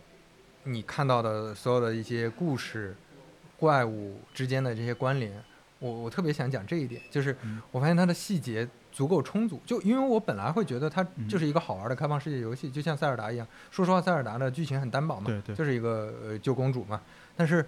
[0.66, 2.94] 你看到的所有的一些故事、
[3.58, 5.42] 怪物之间的这些关联，
[5.80, 7.36] 我我特别想讲这一点，就是
[7.72, 9.62] 我发现它的细节足够充足。
[9.66, 13.48] 就因为我本来会觉得它就是一个好玩的开放世界游戏，就像塞尔达一样。
[13.72, 17.02] 说实话，塞尔达的剧情很单薄嘛，就是一个呃救公主嘛，
[17.36, 17.66] 但是。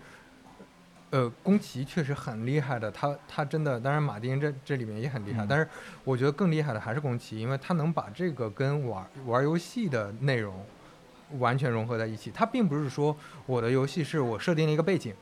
[1.12, 5.66] 呃，宫崎确实很厉害的，他他真的，当然马丁这这里面也很厉害，但是
[6.04, 10.66] 我觉得更厉害的还是宫崎，因为他能把这个跟玩玩游戏的内容
[11.40, 12.32] 完全融合在一起。
[12.32, 13.16] 他并不是说
[13.46, 15.14] 我的游戏是我设定了一个背景，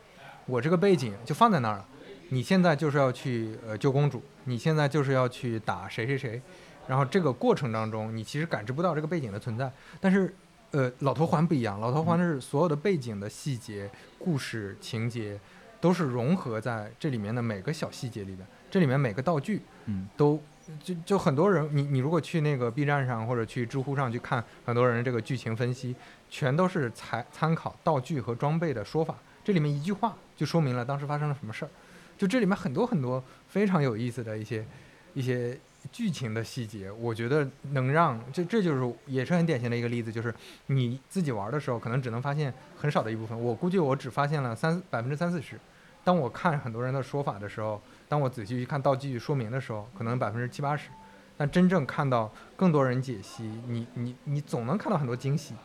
[0.47, 1.85] 我这个背景就放在那儿了，
[2.29, 6.41] 你现在就是要去呃救公主，你现在就是要去打谁谁谁，
[6.87, 9.71] 然后这个过程当中你其实感知不到这个背景的存在。
[9.99, 10.33] 但是
[10.71, 15.39] 呃，老头环不一样，老头环是所有的背景的细节、故事情节。
[15.83, 20.41] 都是融合在这里面的每个小细节里边，这里面每个道具，嗯，都
[20.81, 25.93] 就就很多人，你你如果去那个 B 站上或者去知乎上去看，很多人这个剧情分析，
[26.29, 31.69] 全都是参参考道具和装备的说法，这里面一句话就说明了当时发生了什么事儿，
[32.17, 34.65] 就这里面很多很多非常有意思的一些
[35.13, 35.59] 一些。
[35.91, 40.33] 剧情的细节，我觉得能让这这就是也是很典型的一个例子，就是
[40.67, 43.37] 你自己玩的时候，可能只能发现很少的一部分。
[43.37, 45.59] 我估计我只发现了三百分之三四十。
[46.03, 50.89] 当我看很多人的说法的时候，当我仔细去看道具说明的时候，可能百分之七八十。
[51.35, 55.55] 但真正看到更多人解析，你你你总能看到很多惊喜，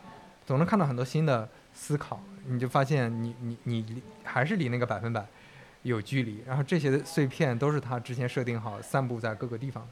[0.47, 5.27] 总能看到很多新的思考，你就发现你你你还是离那个百分百
[5.83, 6.43] 有距离。
[6.47, 9.87] 然后这些碎片都是他之前设定好，散布在各个地方。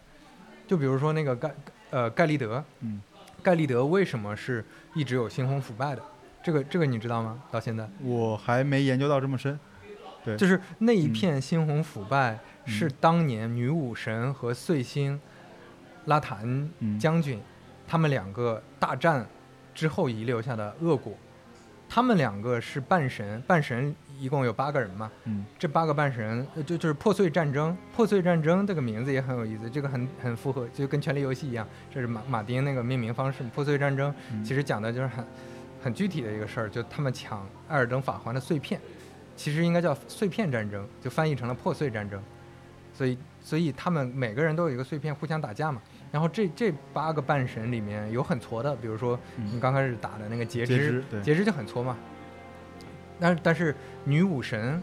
[0.66, 1.54] 就比如说那个盖，
[1.90, 3.02] 呃，盖利德，嗯，
[3.42, 6.02] 盖利德为什么是一直有猩红腐败的？
[6.42, 7.42] 这个这个你知道吗？
[7.50, 9.60] 到现在我还没研究到这么深。
[10.26, 15.18] 对，就是那一片猩红腐败是当年女武神和碎星
[16.04, 17.40] 拉坦将军
[17.88, 19.26] 他们两个大战
[19.74, 21.14] 之后遗留下的恶果。
[21.88, 25.46] 他们两个是半神，半神一共有八个人嘛，嗯。
[25.56, 33.44] 这八个半神呃就就是破碎战争，破碎战争这个名字也很有意思，这个很很符合，就跟权力游戏一样，这是马马丁那个命名方式。
[33.54, 34.42] 破碎战争嗯。
[34.42, 35.24] 其实讲的就是很
[35.80, 38.80] 很具体的一个事儿，就他们抢艾尔登法环的碎片，
[39.36, 42.20] 其实应该叫碎片战争，就翻译成了破碎战争。
[42.94, 45.80] 所以所以他们每个人都有一个碎片，互相打架嘛。
[46.10, 51.96] 然后这这八个半神里面有很挫的，比如说你嗯，刚开始打的那个截肢，截肢对截肢就很挫嘛。
[53.20, 54.80] 但是但是女武神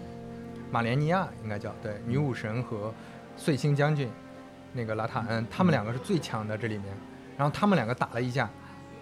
[0.69, 2.93] 马莲尼亚应该叫对女武神和
[3.35, 4.07] 碎星将军
[4.73, 6.85] 那个拉塔恩，他们两个是最强的这里面。
[7.35, 8.47] 然后他们两个打了一架，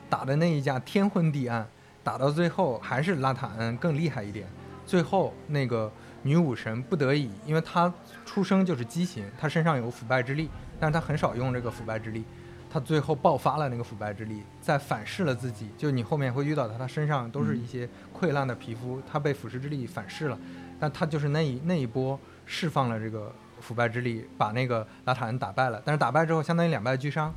[0.09, 1.67] 打的那一架天昏地暗，
[2.01, 4.47] 打到最后还是拉塔恩更厉害一点。
[4.91, 5.89] 最后那个
[6.21, 7.91] 女武神不得已，因为她
[8.25, 10.49] 出生就是畸形，她身上有腐败之力，
[10.81, 12.25] 但是她很少用这个腐败之力。
[12.69, 15.69] 她最后爆发了那个腐败之力，在反噬了自己。
[15.77, 20.37] 就你后面会遇到她，她身上都是一些溃烂的皮肤，她被腐蚀之力反噬了。
[20.77, 25.81] 但她就是那一那一波释放了这个腐败之力，把那个拉塔恩打败了。
[25.85, 27.33] 但是打败之后，相当于两败俱伤，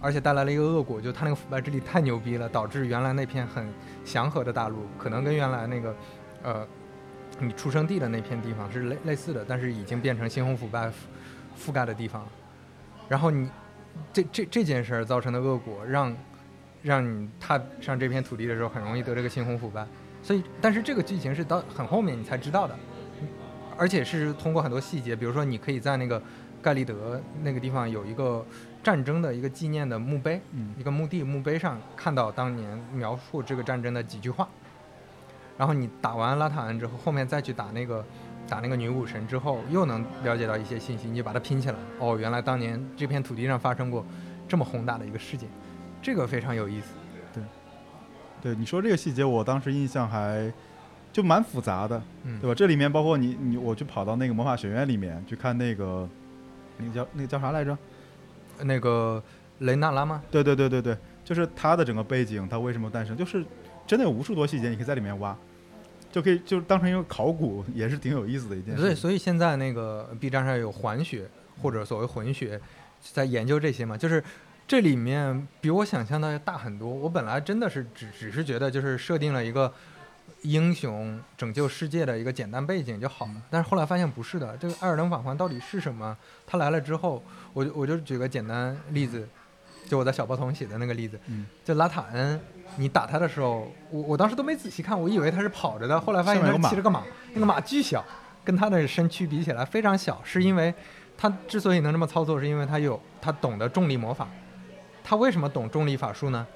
[0.00, 3.66] 而且带来了一个恶果，就他那个腐败之力太牛逼了，导致原来那片很
[4.06, 5.94] 祥和的大陆，可能跟原来那个，
[6.42, 6.66] 呃，
[7.40, 10.92] 你出生地的那片地方是类类似的，但是已经变成猩红腐败覆
[11.58, 12.26] 覆盖的地方。
[13.08, 13.48] 然后你
[14.12, 16.16] 这这这件事儿造成的恶果，让
[16.82, 19.86] 让你踏上这片土地的时候，很容易得这个猩红腐败。
[20.22, 22.76] 所以，但是这个剧情是到很后面你才知道的，
[23.76, 26.20] 而且是通过很多细节，比如说你可以在那个
[26.60, 28.44] 盖利德那个地方有一个
[28.82, 30.40] 战争的一个纪念的墓碑，
[30.76, 34.48] 一个墓地墓碑上看到当年描述这个战争的几句话。
[35.58, 38.04] 然后你打完拉塔恩之后，后面再去打那个
[38.48, 41.76] 打那个女武神之后，又能了解到一些信息，你就把它拼起来。
[41.98, 44.06] 哦，原来当年这片土地上发生过
[44.48, 45.48] 这么宏大的一个事件，
[46.00, 46.94] 这个非常有意思。
[47.34, 47.42] 对
[48.40, 50.50] 对你说这个细节，我当时印象还
[51.12, 52.54] 就蛮复杂的，嗯，对吧？
[52.54, 56.08] 这里面包括你你我去跑到那个魔法学院里面去看那个
[56.76, 57.76] 那个叫那个叫啥来着？
[58.62, 59.22] 那个
[59.58, 60.22] 雷纳拉吗？
[60.30, 63.44] 对对对对对，就是他的整个背景，他为什么诞生，就是
[63.86, 65.36] 真的有无数多细节，你可以在里面挖，
[66.10, 68.80] 就可以就当成一个考古，也是挺有意思的一件事。
[68.80, 71.28] 所以，所以现在那个 B 站上有环学
[71.62, 72.60] 或者所谓混学，
[73.00, 74.22] 在研究这些嘛，就是
[74.66, 76.88] 这里面比我想象的要大很多。
[76.88, 79.72] 我本来真的是只只是觉得就是设定了一个
[80.42, 84.56] 英雄拯救世界的一个简单背景就好了，但是后来发现不是的。
[84.56, 86.16] 这个艾尔登法环到底是什么？
[86.46, 89.26] 他来了之后，我就我就举个简单例子，
[89.86, 92.40] 就我在小报童写的那个例子，嗯，就拉塔恩，
[92.76, 97.02] 你打他的时候，我我当时都没仔细看，我以为他是跑着的，后来发现他骑着个马，
[97.34, 98.04] 那个马巨小，
[98.44, 100.72] 跟他的身躯比起来非常小，是因为
[101.16, 104.28] 他之所以能这么操作，是因为他有他懂得重力魔法。
[105.02, 106.46] 他为什么懂重力法术呢？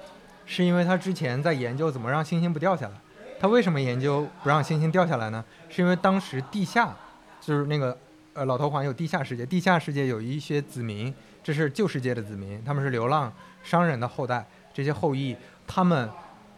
[0.45, 2.95] 是因为他之前在研究怎么让星星不掉下来。
[3.41, 5.45] 他为什么研究不让星星掉下来呢？
[5.69, 6.95] 是因为当时地下
[7.41, 7.97] 就是那个
[8.35, 16.09] 呃老头环有地下世界，地下世界有一些子民，这是旧世界的子民，他们是流浪商人的后代，这些后裔他们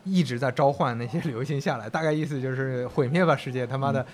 [0.05, 4.05] 一直在召唤那些流星下来，大概意思就是毁灭吧世界，他妈的，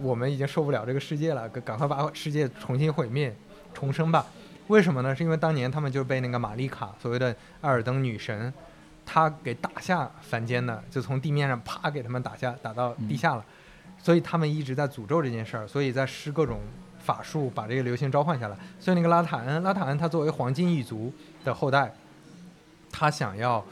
[0.00, 3.34] 我们已经受不了这个世界了，赶赶快把世界重新毁灭
[3.72, 4.26] 重生吧。
[4.66, 5.16] 为什么呢？
[5.16, 8.52] 是因为当年他们就被那个玛丽卡所谓的艾尔登女神，
[9.06, 13.44] 她给打下凡间的，就从地面上啪给他们打下，打到地下了。
[14.00, 16.60] 所以他们一直在诅咒这件事儿，所以在施各种
[16.98, 18.56] 法术把这个流星召唤下来。
[18.78, 21.10] 所以那个拉塔恩，拉塔恩他作为黄金一族
[21.44, 21.90] 的后代，
[22.92, 23.64] 他想要呃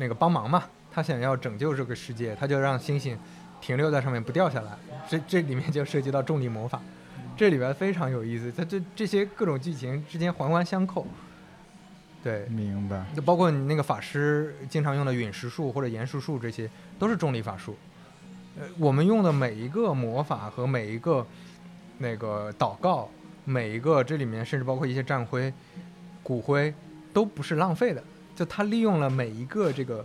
[0.00, 3.16] 那个帮忙嘛，他想要拯救这个世界，他就让星星
[3.60, 4.72] 停留在上面不掉下来。
[5.06, 6.80] 这这里面就涉及到重力魔法，
[7.36, 11.06] 这里边非常有意思，它这这些各种剧情之间环环相扣。
[12.22, 13.04] 对，明白。
[13.14, 17.76] 就包括你那个法师经常用的陨石术或者岩石术，这些都是重力法术。
[18.58, 21.26] 呃，我们用的每一个魔法和每一个
[21.98, 23.08] 那个祷告，
[23.44, 25.52] 每一个这里面甚至包括一些战灰、
[26.22, 26.72] 骨灰，
[27.12, 28.02] 都不是浪费的。
[28.40, 30.02] 就他利用了每一个这个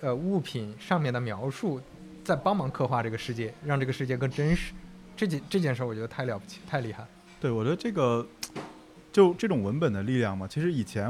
[0.00, 1.80] 呃物品上面的描述，
[2.24, 4.72] 在帮忙刻画这个世界，让这个世界更真实。
[5.16, 7.06] 这件这件事，我觉得太了不起，太厉害。
[7.38, 8.26] 对，我觉得这个
[9.12, 11.08] 就这种文本的力量嘛，其实以前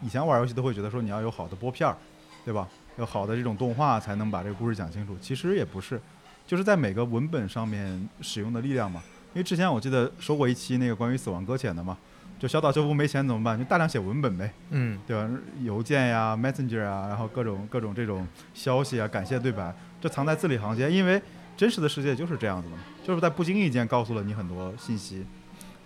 [0.00, 1.96] 以前玩游戏都会觉得说你要有好的播片儿，
[2.44, 2.68] 对吧？
[2.96, 5.16] 有好的这种动画才能把这个故事讲清楚。
[5.20, 6.00] 其实也不是，
[6.46, 9.02] 就是在每个文本上面使用的力量嘛。
[9.32, 11.98] 因为之前我记得说过一期那个关于死亡搁浅的嘛，
[12.38, 13.58] 就小岛秀夫没钱怎么办？
[13.58, 15.28] 就大量写文本呗，嗯，对吧？
[15.62, 21.22] 邮件呀、Messenger 啊，然后各种各种这种消息啊、感谢对白，这藏在字里行间，因为
[21.56, 25.24] 真实的世界就是这样子的嘛，就是在不经意间告诉了你很多信息。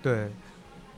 [0.03, 0.30] 对，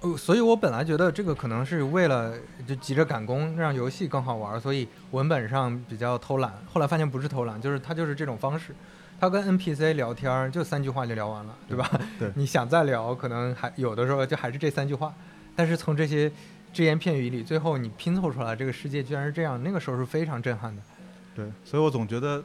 [0.01, 2.35] 呃，所以我本来觉得这个可能是为了
[2.67, 6.53] 就急着赶工，让游戏更好玩，所以文本上比较偷懒。
[6.73, 8.75] 后来发现不是偷懒，就是他就是这种方式，
[9.19, 11.91] 他跟 NPC 聊天儿就三句话就聊完了，对吧？
[12.19, 15.13] 对 你想再聊，可能还有的时候就还是这三句话，
[15.61, 16.33] 但是从这些
[16.73, 20.81] 只言片语里，最后你拼凑出来这个世界居然是这样，那个时候是非常震撼的。
[21.35, 22.43] 对，所以我总觉得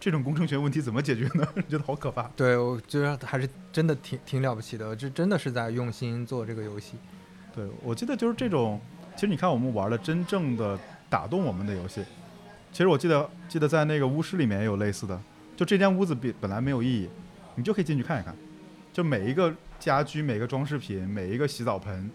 [0.00, 1.46] 这种工程学问题怎么解决呢？
[1.70, 2.24] 觉得好可怕。
[2.34, 6.94] 对，我觉得还是真的挺挺了不起的，这真的是在用心做这个游戏。
[7.54, 8.80] 对，我记得就是这种，
[9.14, 10.76] 其实你看我们玩的真正的
[11.08, 12.02] 打动我们的游戏，
[12.72, 15.16] 其实我记得记得在那个巫师里面也有类似的，
[15.56, 17.08] 就这间屋子比本来没有意义，
[17.54, 18.34] 你就可以进去看一看，
[18.92, 22.10] 就每一个家居、每个装饰品、每一个洗澡盆，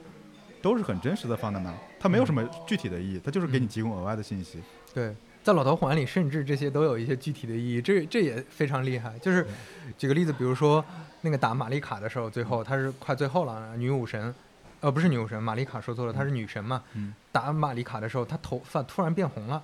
[0.61, 4.59] 都是很真实的放在那儿，它没有什么具体的意义，它就是给你提供额外的信息。
[4.93, 9.17] 对，在老头环里，甚至这些都有一些具体的意义，这这也非常厉害。
[9.19, 9.45] 就是
[9.97, 10.83] 举个例子，比如说
[11.21, 14.33] 那个打玛丽卡的时候，最后他是快最后了，女武神，
[14.81, 16.83] 呃，不是女武神，玛丽卡说错了，她是女神嘛。
[16.93, 19.61] 嗯打玛丽卡的时候，她头发突然变红了。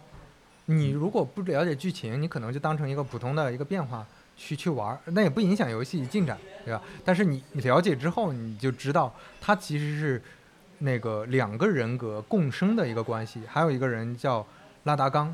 [0.66, 4.06] 你如果不了解剧情，你可能就当成一个普通的一个变化
[4.38, 6.82] 去去玩儿，那也不影响游戏进展，对吧？
[7.04, 10.22] 但是你你了解之后，你就知道它其实是
[10.84, 14.46] 那个两个人格共生的一个关系，还有一个人叫
[14.84, 15.34] 拉达冈，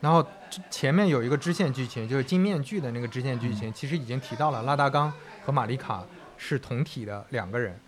[0.00, 0.26] 然后
[0.68, 5.12] 前面有一个支线剧情，就是金面具的那个支线剧情，其实已经提到了拉达冈
[5.44, 6.04] 和玛丽卡
[6.36, 7.78] 是同体的两个人。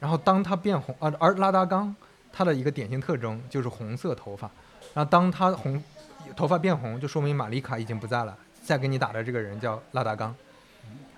[0.00, 1.94] 然后当他变红，呃，而拉达冈
[2.32, 4.50] 他的一个典型特征就是红色头发，
[4.94, 5.82] 然后当他红
[6.34, 10.34] 头发变红，就说明玛丽卡已经不在了，再给你打的这个人叫拉达冈，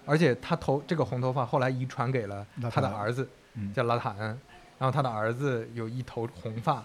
[0.04, 4.40] 而且他头这个红头发后来遗传给了他的儿子，嗯，叫拉塔恩，
[4.78, 6.84] 然后他的儿子有一头红发，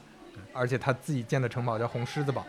[0.51, 2.45] 而且他自己建的城堡叫红狮子堡。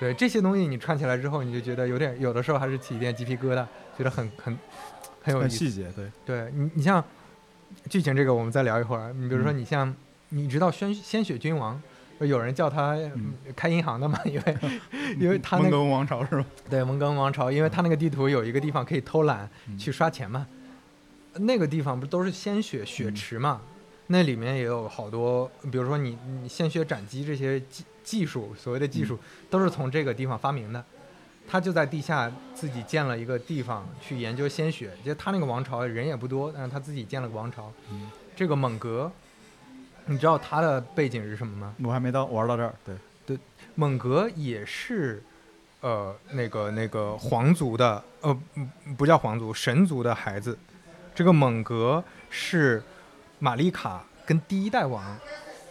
[0.00, 3.64] 对这些东西你串起来之后，你就觉得有点，有的时候还是起一点鸡皮疙瘩，
[3.96, 4.58] 觉得很很
[5.22, 5.56] 很有意思。
[5.56, 7.02] 细节，对，对你，你像
[7.88, 9.12] 剧情这个，我们再聊一会儿。
[9.12, 9.94] 你比如说，嗯你像
[10.30, 11.80] 你知道鲜鲜血君王，
[12.18, 14.58] 有人叫他嗯开银行的嘛，因为
[15.20, 16.44] 因为他那个蒙哥王朝是吧？
[16.68, 20.46] 对蒙哥王朝，因为他那个地图有一个地方可以偷懒嗯去刷钱嘛，
[21.34, 23.62] 那个地方不都是鲜血血嗯池嘛？
[24.08, 30.84] 那里面也有好多，比如说你你鲜血斩击这些技技术，所谓的技术都是从这个地方发明的。
[31.46, 37.70] 他就在地下自己建了一个地方去研究鲜血，就他那个王朝人也不多，但是他自己建了个王朝。
[37.90, 39.12] 嗯这个蒙格，
[40.06, 41.74] 你知道他的背景是什么吗？
[41.84, 42.96] 我还没到玩到这儿，对
[43.26, 43.38] 对，
[43.74, 45.22] 蒙格也是，
[45.82, 50.58] 呃，那个那个皇族的，呃，嗯不叫皇族，神族的孩子。
[51.14, 52.82] 这个蒙格是
[53.38, 55.16] 玛丽卡跟第一代王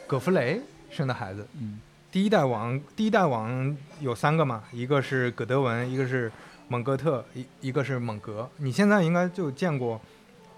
[0.08, 1.48] 葛弗雷生的孩子。
[1.60, 1.80] 嗯
[2.12, 6.32] 第一代王，第一代王有三个嘛，一个是葛德文，一个是
[6.68, 8.48] 蒙哥特，一一个是蒙格。
[8.58, 10.00] 你现在应该就见过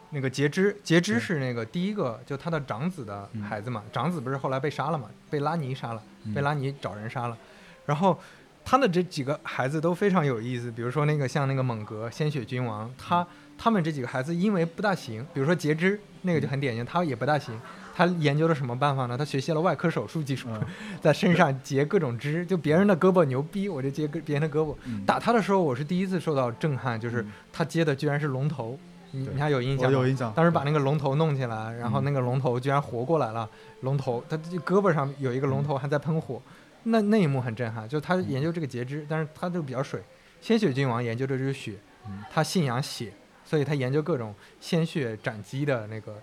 [0.09, 3.81] 那个节肢，节肢是那个第一个，就他的长子的嗯孩子嘛。
[3.93, 7.37] 长子不是后来被杀了嘛，被拉尼杀了，嗯被拉尼找人杀了。
[7.85, 8.19] 然后
[8.65, 13.25] 他的这几个孩子都非常有意思，比如说那个像那个蒙格鲜血君王，他
[13.57, 17.59] 他们这几个孩子因为不大行，比如说截肢那个就很典型，他也不大行。
[17.97, 19.17] 他研究了什么办法呢？
[19.17, 20.61] 他学习了外科手术技术，嗯
[21.01, 24.75] 在身上截各种肢，就别人的胳膊牛逼，我就截个别人的胳膊。
[24.83, 28.77] 嗯打他的时候，我是第一次受到震撼，就是嗯他接的居然是龙头，
[29.11, 29.97] 你你还有印象吗？
[29.97, 33.49] 有印象，当时把那个龙头弄起来，然后嗯那个龙头居然活过来了，
[33.79, 36.41] 龙头他这胳膊上有一个龙头还在喷火，
[36.83, 37.87] 那那一幕很震撼。
[37.87, 40.01] 就他研究这个截肢，但是他就比较水。
[40.41, 41.75] 鲜血君王研究的就是血
[42.07, 43.13] 嗯，他信仰血，
[43.45, 46.19] 所以他研究各种鲜血斩击的那个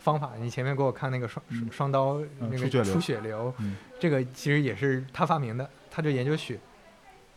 [0.00, 0.32] 方法。
[0.38, 6.58] 你前面给我看那个双嗯双刀嗯那个出血流出血流，嗯这个其实也是他发明的，他就研究血。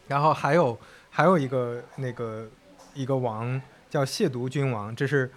[0.08, 0.78] 然后还有
[1.10, 2.48] 还有一个那个
[2.94, 5.32] 一个王叫亵渎君王，这是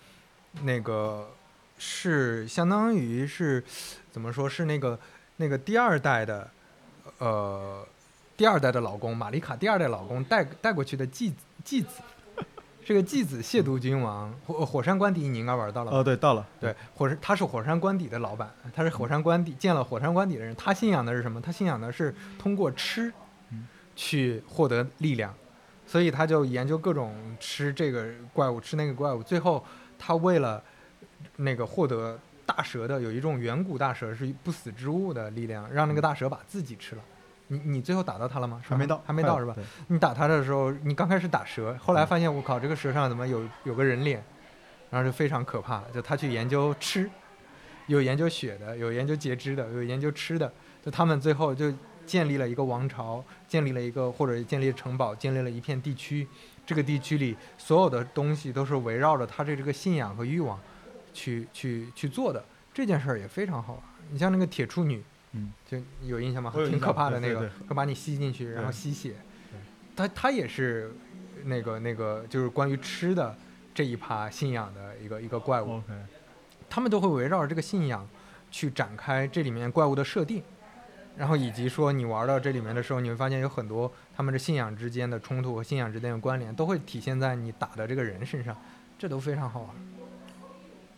[0.62, 1.28] 那个
[1.78, 3.62] 是相当于是
[4.10, 4.98] 怎么说是那个
[5.36, 6.50] 那个第二代的
[7.18, 7.86] 呃
[8.36, 11.34] 第二代的老公玛丽卡第二代老公带带过去的继
[11.64, 12.00] 继子。
[12.90, 20.52] 这个继子亵渎君王，火火山官邸你应该玩到了吧，哦，对，到了，对，火山他是火山官邸的老板，他是火山官邸建了火山官邸的人。
[20.56, 21.40] 他信仰的是什么？
[21.40, 23.12] 他信仰的是通过吃
[23.52, 23.64] 嗯
[23.94, 25.32] 去获得力量，
[25.86, 29.22] 所以他就研究各种吃这个怪物，吃那个怪物。
[29.22, 29.64] 最后
[29.96, 30.60] 他为了
[31.36, 37.02] 那个获得大蛇的有一种远古大蛇是不死之物的力量，让那个大蛇把自己吃了。
[37.52, 38.62] 你你最后打到他了吗？
[38.64, 39.54] 还没到，还没到是吧？
[39.88, 44.22] 你打他的时候，你刚开始打蛇，后嗯来发现我靠，这个蛇上怎么有有个人脸，
[44.88, 45.82] 然后就非常可怕。
[45.92, 47.10] 就他去研究吃，
[47.88, 51.72] 有研究血的，有研究截肢的，有研究吃的，就他们最后就
[52.06, 56.26] 建立了一个王朝，建立了一个或者建立城堡，建立了一片地区。
[56.64, 60.56] 这个地区里所有的东西都是围绕着他这这个信仰和欲望
[61.12, 62.44] 去去去做的。
[62.72, 63.82] 这件事儿也非常好玩。
[64.12, 65.02] 你像那个铁处女，
[65.32, 66.52] 嗯，就有印象吗？
[66.54, 69.16] 挺可怕的那个对对对，会把你吸进去，然后吸血
[69.50, 69.58] 对。
[69.94, 70.92] 它它也是
[71.44, 73.36] 那个那个，就是关于吃的
[73.72, 75.80] 这一趴信仰的一个一个怪物。
[76.68, 78.08] 他们都会围绕着这个信仰
[78.50, 80.40] 去展开这里面怪物的设定，
[81.16, 88.56] 然后以及说你玩到这里面的时候，你会发现有很多他们的信仰之间的冲突和信仰之间的关联，都会体现在你打的这个人身上，
[88.96, 89.70] 这都非常好玩。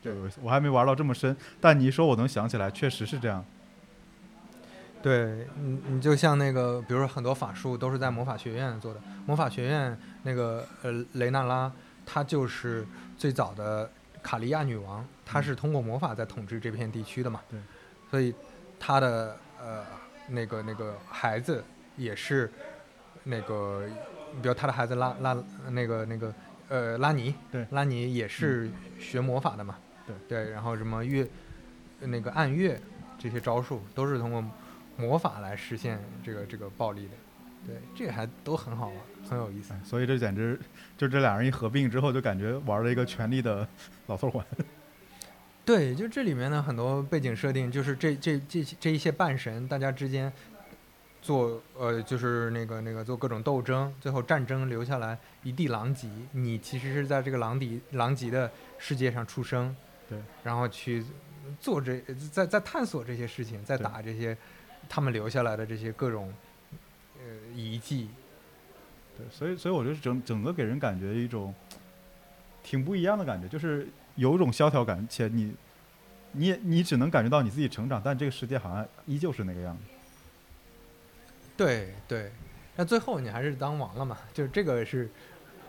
[0.03, 3.43] 这个我还没玩到这么深，但你一说，我能想起来，确实是这样。
[5.03, 11.70] 对，你你就像那个，比如说很多法术都是在魔法学院做的，魔法学院那个呃雷纳拉，
[12.07, 12.86] 她就是
[13.18, 13.90] 最早的
[14.22, 17.40] 卡利亚女王，她是通过魔法在统治这片地区的嘛。
[17.50, 17.59] 对。
[18.11, 18.32] 所以
[18.78, 19.84] 她的呃
[20.28, 21.64] 那个那个孩子
[21.96, 22.50] 也是
[23.24, 23.84] 那个，
[24.40, 25.36] 比如她的孩子拉拉
[25.70, 26.32] 那个那个
[26.68, 29.76] 呃拉尼，对拉尼也是学魔法的嘛。
[30.07, 31.26] 对对，然后什么月
[32.00, 32.80] 那个暗月
[33.18, 34.44] 这些招数都是通过
[34.97, 37.11] 魔法来实现这个这个暴力的。
[37.64, 38.97] 对，这个还都很好玩，
[39.30, 39.80] 很有意思哎。
[39.84, 40.59] 所以这简直
[40.99, 43.66] 就这俩人一合并之后，就感觉玩了一个权力的
[44.09, 44.45] 老头环。
[45.64, 50.32] 对，就这里面的很多背景设定，就是这这这这一些半神，大家之间
[51.20, 56.09] 做呃，就是那个那个做各种斗争，最后战争留下来一地狼藉。
[56.32, 59.72] 你其实是在这个狼藉狼藉的世界上出生，
[60.09, 61.05] 对，然后去
[61.61, 62.01] 做这
[62.32, 64.36] 在在探索这些事情，在打这些
[64.89, 66.33] 他们留下来的这些各种
[67.18, 67.24] 呃
[67.55, 68.09] 遗迹。
[69.16, 71.55] 对，所以所以我觉得整整个给人感觉一种
[72.62, 75.55] 挺不一样的感觉，就是有一种萧条感，且你
[76.33, 79.83] 你也你只能感觉到你自己成长，但这个世界好像依旧是那个样子。
[81.55, 82.33] 对对，
[82.74, 84.16] 那最后你还是当王了嘛？
[84.33, 85.09] 就是这个是，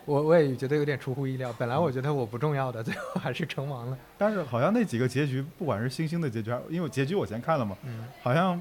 [0.06, 1.52] 我我也觉得有点出乎意料。
[1.60, 3.98] 本来我觉得我不重要的，最后还是成王了。
[4.18, 8.60] 但是好像那几个结局，不管是星星的结局，还因为结局我先看了嘛，嗯，好像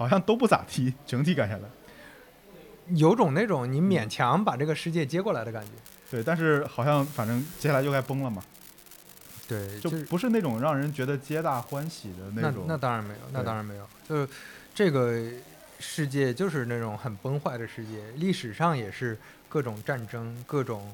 [0.00, 1.64] 好像都不咋地，整体感下来。
[2.94, 5.72] 有种那种你勉强把这个世界接过来的感觉。
[6.10, 8.42] 对，但是好像反正接下来就该崩了嘛，
[9.46, 12.64] 对，就是不是那种让人觉得皆大欢喜的那种。
[12.66, 13.86] 那当然没有，那当然没有。
[14.08, 14.26] 就是
[14.74, 15.22] 这个
[15.78, 19.18] 世界就是那种很崩坏的世界，历史上也是
[19.50, 20.90] 各种战争、各种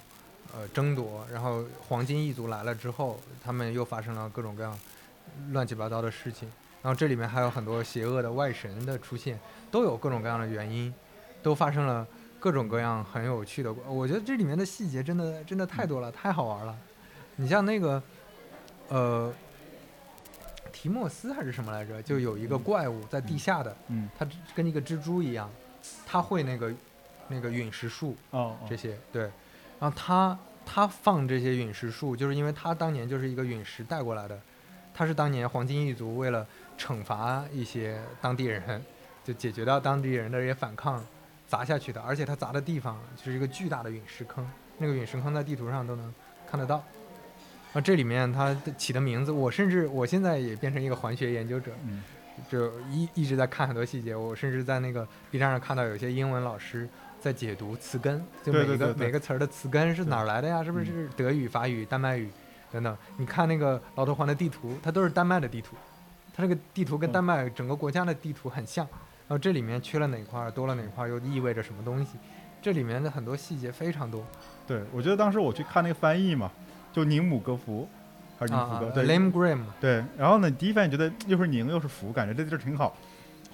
[0.53, 4.77] 呃争夺，然后黄金一族来了之后，他们又发生了各种各样
[5.53, 6.51] 乱七八糟的事情。
[6.87, 9.37] 然后这里面还有很多邪恶的外神的出现，
[9.73, 10.95] 都有各种各样的原因，
[11.43, 12.07] 都发生了
[12.39, 13.73] 各种各样很有趣的。
[13.73, 16.79] 我觉得这里面的细节真的真的太多了，太好玩了。
[17.35, 18.01] 你像那个
[18.87, 19.35] 呃。
[20.73, 22.03] 提莫斯还是什么来着？
[22.03, 25.51] 就有一个怪物在地下的，嗯，它跟一个蜘蛛一样，
[26.05, 26.71] 它会那个
[27.29, 29.23] 那个陨石术哦哦，这些，对。
[29.81, 34.39] 然后它他放这些陨石术，就是因为他当年就是一个陨石带过来的，
[34.93, 36.47] 他是当年黄金一族为了
[36.79, 38.83] 惩罚一些当地人，
[39.25, 41.05] 就解决掉当地人的这些反抗
[41.47, 44.49] 砸下去的，而且它砸的地方就是一个巨大的陨石坑，
[44.79, 46.15] 那个陨石坑在地图上都能
[46.51, 46.85] 看得到。
[47.73, 52.03] 啊，这里面它起的名字，我甚至我现在也变成一个环学研究者，嗯，
[52.49, 54.17] 就一一直在看很多细节。
[54.17, 56.89] 我甚至在那个 B 站上看到有些英文老师
[57.21, 60.65] 在解读词根，就每个每个词儿的词根是哪儿来的呀？
[60.65, 62.31] 是不嗯是德语、法语、丹麦语
[62.73, 62.97] 等等？
[63.19, 65.77] 你看那个老头环的地图，它都是丹麦的地图，
[66.37, 68.87] 它这个地图跟嗯丹麦整个国家的地图很像。
[69.29, 72.19] 然后这里面缺了哪块儿，多了哪块儿，又意味着什么东西？
[72.63, 74.25] 这里面的很多细节非常多
[74.67, 76.51] 对，我觉得当时我去看那个翻译嘛，
[76.93, 77.89] 就宁姆格福
[78.39, 82.97] 还是宁啊啊福格，对 l a m Graham 对，然后呢，第一反应觉得又是宁又是福，感觉这地儿挺好。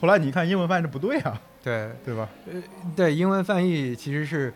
[0.01, 2.29] 后来你一看英文翻译，这不对啊，对对吧？
[2.47, 2.63] 呃
[2.97, 4.53] 对，英文翻译其实是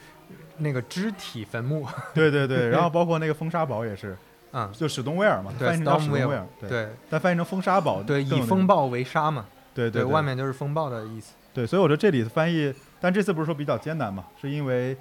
[0.59, 4.17] 那个肢体坟墓，对对对， 然后包括那个风沙堡也是，
[4.53, 6.89] 嗯，就史东威尔嘛，对翻译成史东威尔，对，对。
[7.11, 11.35] 但翻译成风沙堡，对，以风暴为沙嘛，对对，外面就是风暴的意思。
[11.53, 14.97] 对，所以我觉得这里的翻译，但这次不是说比较艰难嘛，是因为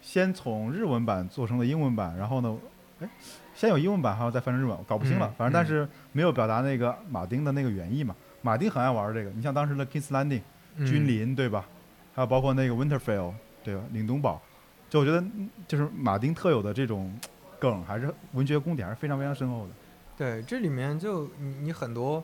[0.00, 2.56] 先从日文版做成了英文版，然后呢，
[3.00, 3.08] 哎，
[3.54, 8.14] 先有英文版，还要再翻成日文，我搞不清了，嗯反正但是没有表达那个马丁的那个原意嘛。
[8.42, 10.42] 马丁很爱玩这个，你像当时的 King's Landing
[10.76, 10.86] 嗯。
[10.86, 11.64] 君临，对吧？
[12.14, 13.32] 还有包括那个 Winterfell，
[13.64, 13.82] 对吧？
[13.92, 14.40] 凛冬堡，
[14.88, 17.12] 就我觉得嗯就是马丁特有的这种
[17.70, 19.72] 梗，还是文学功底还是非常非常深厚的。
[20.16, 22.22] 对，这里面就你你很多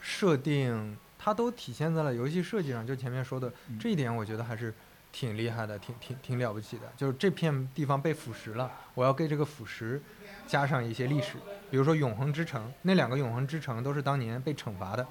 [0.00, 2.86] 设定，它都体现在了游戏设计上。
[2.86, 4.74] 就前面说的嗯这一点，我觉得还是
[5.12, 6.90] 挺厉害的，挺挺挺了不起的。
[6.96, 10.00] 就是这片地方被腐蚀了，我要给这个腐蚀
[10.46, 11.34] 加上一些历史，
[11.70, 15.06] 比如说永恒之城，那两个永恒之城都是当年被惩罚的，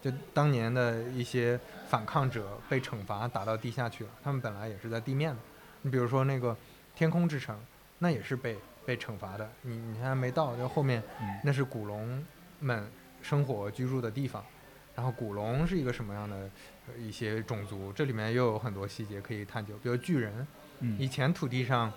[0.00, 5.40] 就当年的一些反抗者被惩罚打到地下去了，他们本来也是在地面的。
[5.82, 6.56] 你比如说那个
[6.94, 7.58] 天空之城，
[7.98, 8.56] 那也是被
[8.88, 9.46] 被惩罚的。
[9.60, 12.24] 你你还没到，就后面嗯，那是古龙
[12.58, 14.42] 们生活居住的地方。
[14.96, 16.50] 然后古龙是一个什么样的
[16.98, 17.92] 一些种族？
[17.92, 20.46] 这里面又有很多细节可以探究，比如巨人。
[20.98, 21.92] 以前土地上，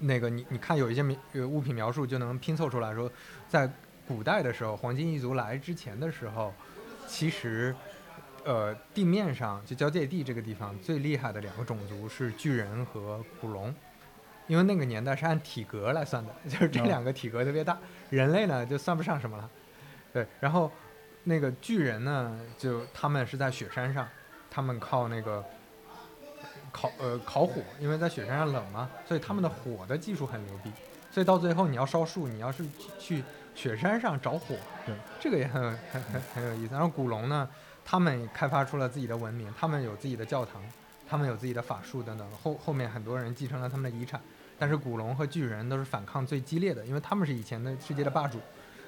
[0.00, 1.16] 那个你你看有一些描
[1.46, 3.08] 物品描述就能拼凑出来说，
[3.48, 3.70] 在
[4.08, 6.52] 古代的时候，黄金一族来之前的时候，
[7.06, 7.72] 其实，
[8.44, 13.72] 呃，地面上就交界地这个地方最厉害的两个种族是巨人和古龙，
[14.48, 17.78] 因为那个年代是按体格来算的， 就是这两个体格特别大，
[18.10, 19.48] 人类呢就算不上什么了。
[20.12, 20.68] 对，然后。
[21.24, 24.08] 那个巨人呢，就他们是在雪山上，
[24.50, 25.44] 他们靠那个
[26.72, 30.70] 烤呃烤火，因为在雪山上冷嘛，所以他们的火的技术很牛逼。
[31.10, 32.64] 所以到最后你要烧树，你要是
[32.98, 33.22] 去
[33.54, 34.54] 雪山上找火，
[34.86, 36.72] 对，这个也很很很很有意思。
[36.72, 37.46] 然后古龙呢，
[37.84, 40.62] 他们开发出了自己的文明，他们有自己的教堂，
[41.06, 42.30] 他们有自己的法术等等。
[42.42, 44.18] 后后面很多人继承了他们的遗产，
[44.58, 48.38] 但是古龙和巨人都是反抗最激烈的，因为他们是以前的世界的霸主，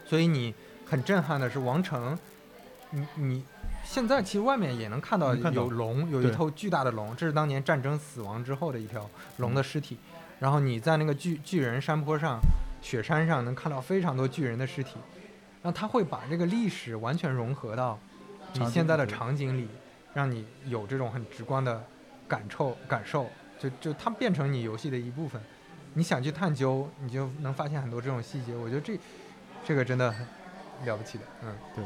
[0.05, 0.55] 所以你。
[0.87, 2.19] 很震撼的是王城，
[2.91, 3.45] 你你
[3.85, 9.97] 现在其实外面也能看到有龙，有一头巨大的龙，这是当年战争死亡之后的一条龙的尸体。
[10.41, 12.41] 然后你在那个巨巨人山坡上，
[12.83, 14.97] 雪山上能看到非常多巨人的尸体。
[15.63, 17.97] 然后他会把这个历史完全融合到
[18.55, 19.69] 你现在的场景里，
[20.13, 21.81] 让你有这种很直观的
[22.27, 23.29] 感受感受。
[23.61, 25.41] 就就它变成你游戏的一部分。
[25.95, 28.55] 你想去探究，你就能发现很多这种细节。
[28.55, 28.99] 我觉得这
[29.65, 30.27] 这个真的很。
[30.87, 31.85] 了不起的，嗯，对。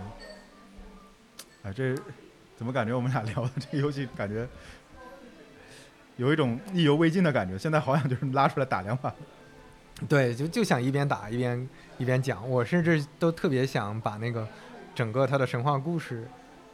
[1.65, 2.01] 哎，这
[2.57, 4.47] 怎么感觉我们俩聊的这个游戏，感觉
[6.17, 7.59] 有一种意犹未尽的感觉。
[7.59, 9.13] 现在好想就是拉出来打两把。
[10.09, 12.49] 对，就就想一边打一边一边讲。
[12.49, 14.47] 我甚至都特别想把那个
[14.95, 16.29] 整个他的神话故事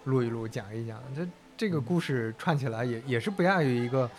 [0.04, 1.02] 录一录，讲一讲。
[1.16, 1.26] 这
[1.56, 4.10] 这个故事串起来也也是不亚于一个。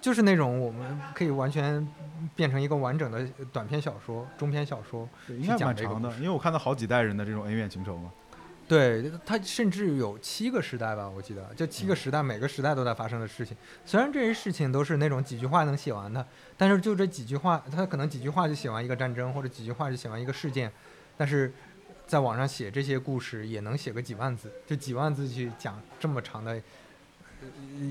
[0.00, 1.86] 就是那种我们可以完全
[2.34, 6.10] 变成一个完整的短篇小说、中篇小说，应该蛮长的。
[6.16, 8.10] 因为我看到好几代人的这种恩怨情仇嘛。
[8.66, 13.54] 对，它甚至有七个时代吧，我记得，就七个时代，每个时代都在发生的事情。
[13.84, 16.26] 虽然这些事情都是那种几句话能写完的，
[16.56, 20.72] 但是就这几句话，他可能几句话就写完一个战争，或者几句话就写完一个事件。
[21.18, 21.52] 但是
[22.06, 26.58] 在网上写这些故事，也能写个几万字，就几万字去讲这么长的。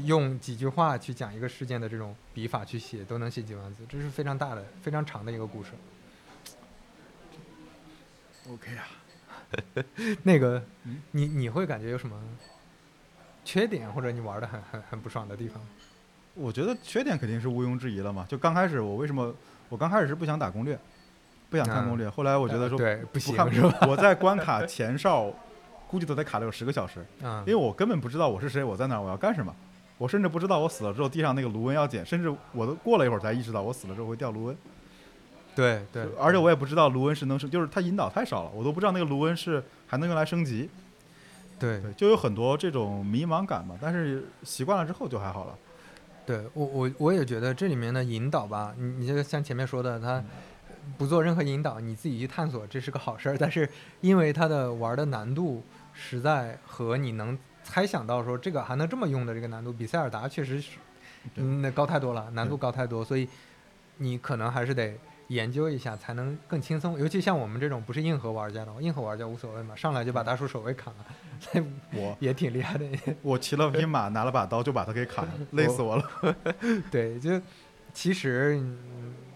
[0.05, 5.71] 用几句话去讲一个事件的这种笔法去写，都能写几万字，这是非常大的、非常长的一个故事。
[8.49, 8.87] OK 啊，
[10.23, 10.63] 那个，
[11.11, 12.19] 你你会感觉有什么
[13.45, 15.61] 缺点，或者你玩的很很很不爽的地方？
[16.33, 18.25] 我觉得缺点肯定是毋庸置疑了嘛。
[18.27, 19.33] 就刚开始我为什么
[19.69, 20.77] 我刚开始是不想打攻略，
[21.49, 23.87] 不想看攻略，后来我觉得说对不行是吧？
[23.87, 25.33] 我在关卡前哨。
[25.93, 29.55] 估计都得卡了有十个小时，因为我根本不知道我是谁，我在哪，我要干什么，
[29.99, 34.57] 我甚至不知道我死了之后地上那个卢恩要捡，甚至我都过了一会儿才意识到我死了之后会掉卢恩。
[35.55, 40.67] 对对，而且我也不知道卢恩是能升，就是它引导太少了，我都不知道那个卢恩是还能用来升级。
[41.59, 45.55] 对，就有很多这种迷茫感嘛，但是习惯了之后就还好了。
[46.25, 50.23] 对我我我也觉得这里面的引导吧，你你就像前面说的，他
[50.97, 53.37] 不做任何引导，你自己去探索，这是个好事儿。
[53.37, 53.69] 但是
[54.01, 55.63] 因为它的玩的难度。
[55.93, 60.77] 实在和你能猜想到说这个还能这么用的这个难度，比塞尔达确实是，
[61.35, 63.27] 嗯，那高太多了，难度高太多，所以
[63.97, 66.99] 你可能还是得研究一下才能更轻松。
[66.99, 71.05] 尤其像我们这种不是硬核玩家的，硬核玩家无所谓嘛，上来就把大叔守卫砍了，
[71.95, 72.85] 我也挺厉害的。
[73.21, 76.35] 我骑了匹马，拿了把刀就把他给砍了，累死我了。
[76.91, 77.39] 对，就
[77.93, 78.61] 其实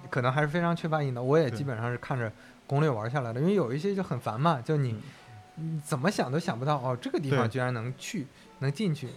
[0.10, 1.22] 可能还是非常缺乏引导。
[1.22, 2.32] 我也基本上是看着
[2.66, 5.00] 攻略玩下来的，因为有一些就很烦嘛，就你。
[5.60, 8.28] 你怎么想都想不到哦，这个地方居然能去，
[8.60, 9.10] 能进去。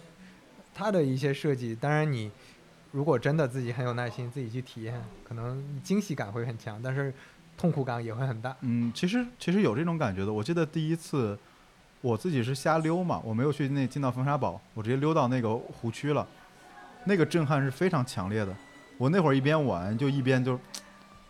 [0.73, 2.31] 它的一些设计，当然你
[2.91, 7.13] 如果真的自己很有耐心，自己去体验，可能惊喜感会很强，但是
[7.57, 8.55] 痛苦感也会很大。
[8.61, 10.33] 嗯，其实其实有这种感觉的。
[10.33, 11.37] 我记得第一次
[12.01, 16.27] 我自己是瞎溜嘛，我没有去那进到风沙堡，我直接溜到那个湖区了，
[17.05, 18.55] 那个震撼是非常强烈的。
[18.97, 20.59] 我那会儿一边玩就一边就。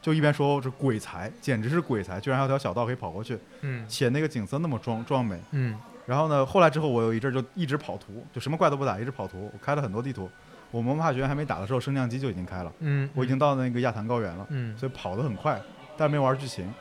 [0.02, 10.28] 就一边说这鬼才，简直是鬼才，居然还有条小道可以跑过去，嗯，且那个景色那么壮壮美，嗯，然后呢，后来之后我有一阵就一直跑图，就什么怪都不打，一直跑图，我开了很多地图，
[10.72, 15.62] 我魔法学院还没打的时候，升降机就已经开了，嗯，我已经到那个亚坛高原了，嗯，所以跑得很快，
[15.96, 16.74] 但是没玩剧情，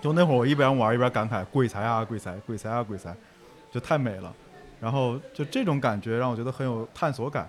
[0.00, 3.12] 就那会儿我一边玩一边感慨鬼才啊鬼才鬼才啊鬼才，
[3.72, 4.32] 就太美了，
[4.80, 7.48] 然后就这种感觉让我觉得很有探索感，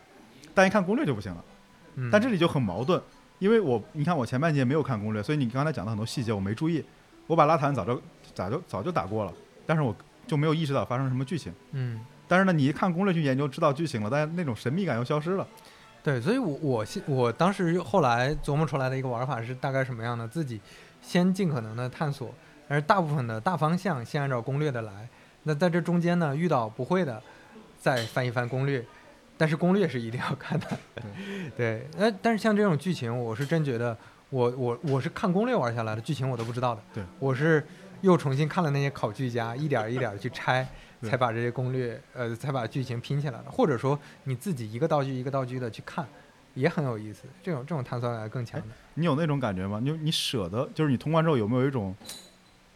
[0.56, 1.44] 但一看攻略就不行了，
[2.12, 3.00] 但这里就很矛盾。
[3.40, 6.84] 因为我你看我前半节没有看攻略，所以你刚才讲的很多细节我没注意。
[7.26, 8.02] 我把拉坦早就
[8.34, 9.34] 早就早就打过了，
[9.66, 9.96] 但是我
[10.28, 11.54] 就没有意识到发生什么剧情。
[11.72, 12.00] 嗯。
[12.28, 15.48] 但是呢，你一看攻略去研究，知道剧情了，但是那种神秘感又消失了。
[16.04, 20.28] 对，所以我我我当时后来琢磨出来的一个玩法是大概什么样的？
[20.28, 20.60] 自己
[21.02, 22.34] 先尽可能的探索，
[22.68, 25.08] 而大部分的大方向先按照攻略的来。
[25.44, 27.22] 那在这中间呢，遇到不会的，
[27.80, 28.84] 再翻一翻攻略。
[29.40, 30.68] 但是攻略是一定要看的，
[31.56, 31.88] 对。
[31.98, 33.98] 那但是像这种剧情，我是真觉得，
[34.30, 36.82] 我我我是看攻略玩下来的，剧情我都不知道的。
[36.94, 37.66] 对，我是
[38.02, 40.68] 又重新看了那些考据家，一点一点的去拆，
[41.04, 43.46] 才把这些攻略，呃，才把剧情拼起来的。
[43.50, 46.06] 或者说你自己一个道具一个道具的去看，
[46.54, 47.24] 也很有意思。
[47.42, 48.68] 这种这种探索感更强的。
[48.96, 49.80] 你有那种感觉吗？
[49.82, 51.96] 你你舍得，就是你通关之后有没有一种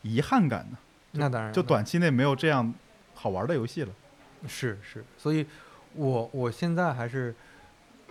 [0.01, 0.77] 遗憾感呢？
[1.11, 2.73] 那当然，就短期内没有这样
[3.13, 3.89] 好玩的游戏了。
[4.47, 5.45] 是是，所以。
[5.95, 7.33] 我我现在还是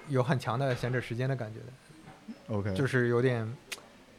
[0.08, 3.56] 有很强的闲着时间的感觉的，OK，就是有点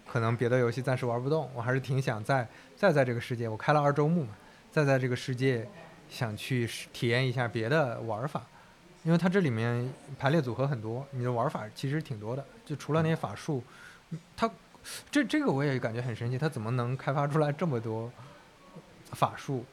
[0.08, 4.36] 可能别的游戏暂时玩不动，我还是挺想再再在这个世界，我开了二周目嘛，
[4.72, 5.68] 再在这个世界
[6.10, 8.46] 想去体验一下别的玩法，
[9.04, 13.64] 因为它这里面排列组合很多，你的玩法其实挺多的，就除了那些法术，
[14.36, 14.50] 它
[15.10, 18.12] 这这个我也感觉很神奇，它怎么能开发出来这么多
[19.12, 19.66] 法术？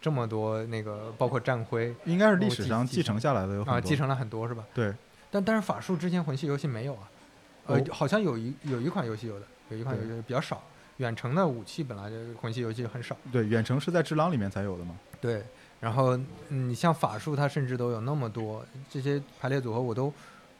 [0.00, 4.64] 这么多那个，包括战徽，应该是历史上继承下来的有啊，继承了很多是吧？
[4.72, 4.94] 对。
[5.28, 7.10] 但但是法术之前魂系游戏没有啊，
[7.66, 10.62] 呃，好像有一有一款游戏有的，有一款游戏比较少。
[10.98, 13.16] 远程的武器本来就魂系游戏很少。
[13.32, 14.94] 对，远程是在《只狼》里面才有的嘛。
[15.20, 15.42] 对。
[15.80, 16.18] 然后
[16.48, 20.10] 你像法术，它甚至都有那么多这些排列组合，我都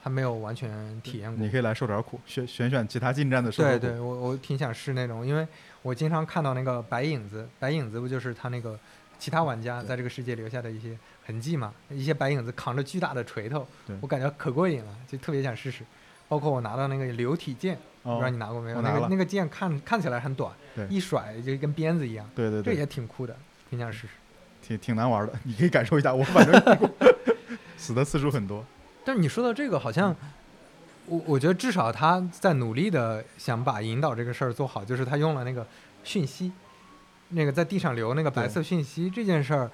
[0.03, 1.43] 还没有完全体验过。
[1.43, 3.51] 你可以来受点苦，选选选其他近战的。
[3.53, 5.47] 对对，我我挺想试那种，因为
[5.81, 8.79] 我经常看到那个白影子，白影子不就是他那个。
[9.19, 13.67] 其他玩家在这个世界留下的一些痕迹嘛，一些白影子扛着巨大的锤头，
[14.01, 15.85] 我感觉可过瘾了，就特别想试试。
[16.29, 18.83] 包括我拿到那个流体剑，不知道你拿过没有？
[18.83, 20.53] 那个那个剑看看起来很短，
[20.91, 22.29] 一甩就跟鞭子一样。
[22.35, 23.37] 对对对，这也挺酷的，
[23.71, 24.09] 挺想试试。
[24.61, 26.13] 挺挺难玩的， 你可以感受一下。
[26.13, 26.91] 我反正
[27.79, 28.65] 死的次数很多。
[29.05, 30.15] 但是你说到这个，好像
[31.07, 35.65] 我我觉得至少他在努力的想把引导这个事儿做好，就是他用了那个
[36.03, 36.51] 讯息。
[37.31, 39.71] 那个在地上留那个白色讯息这件事儿，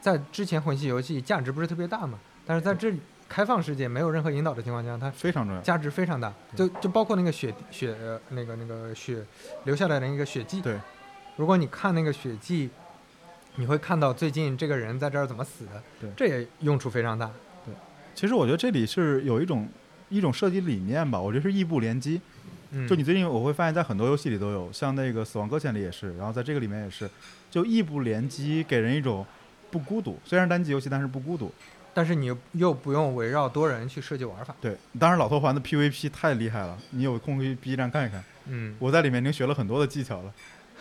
[0.00, 2.18] 在之前魂系游戏价值不是特别大嘛？
[2.44, 6.32] 但是在这里开放世界没有任何引导的情况下，它非常重要，价值非常大。
[6.54, 7.96] 就就包括那个血血
[8.30, 9.24] 那个那个血
[9.64, 10.60] 留下来的那个血迹。
[10.60, 10.78] 对，
[11.36, 12.70] 如果你看那个血迹，
[13.56, 15.82] 你会看到最近这个人在这儿怎么死的。
[16.00, 17.30] 对，这也用处非常大。
[17.64, 17.74] 对，
[18.14, 19.68] 其实我觉得这里是有一种
[20.08, 22.20] 一种设计理念吧，我觉得是异步联机。
[22.88, 27.08] 就你最近我会发现，在很多游戏里都有，像那个《死亡搁浅》里也是，然后在这个里面也是，
[27.50, 29.24] 就异步联机给人一种
[29.70, 31.52] 不孤独，虽然单机游戏，但是不孤独。
[31.94, 34.54] 但是你又不用围绕多人去设计玩法。
[34.60, 38.22] 对，当然老头环的 PVP 太厉害了，你有空可以 B 站看一看。
[38.44, 38.76] 嗯。
[38.78, 40.32] 我在里面已经学了很多的技巧了。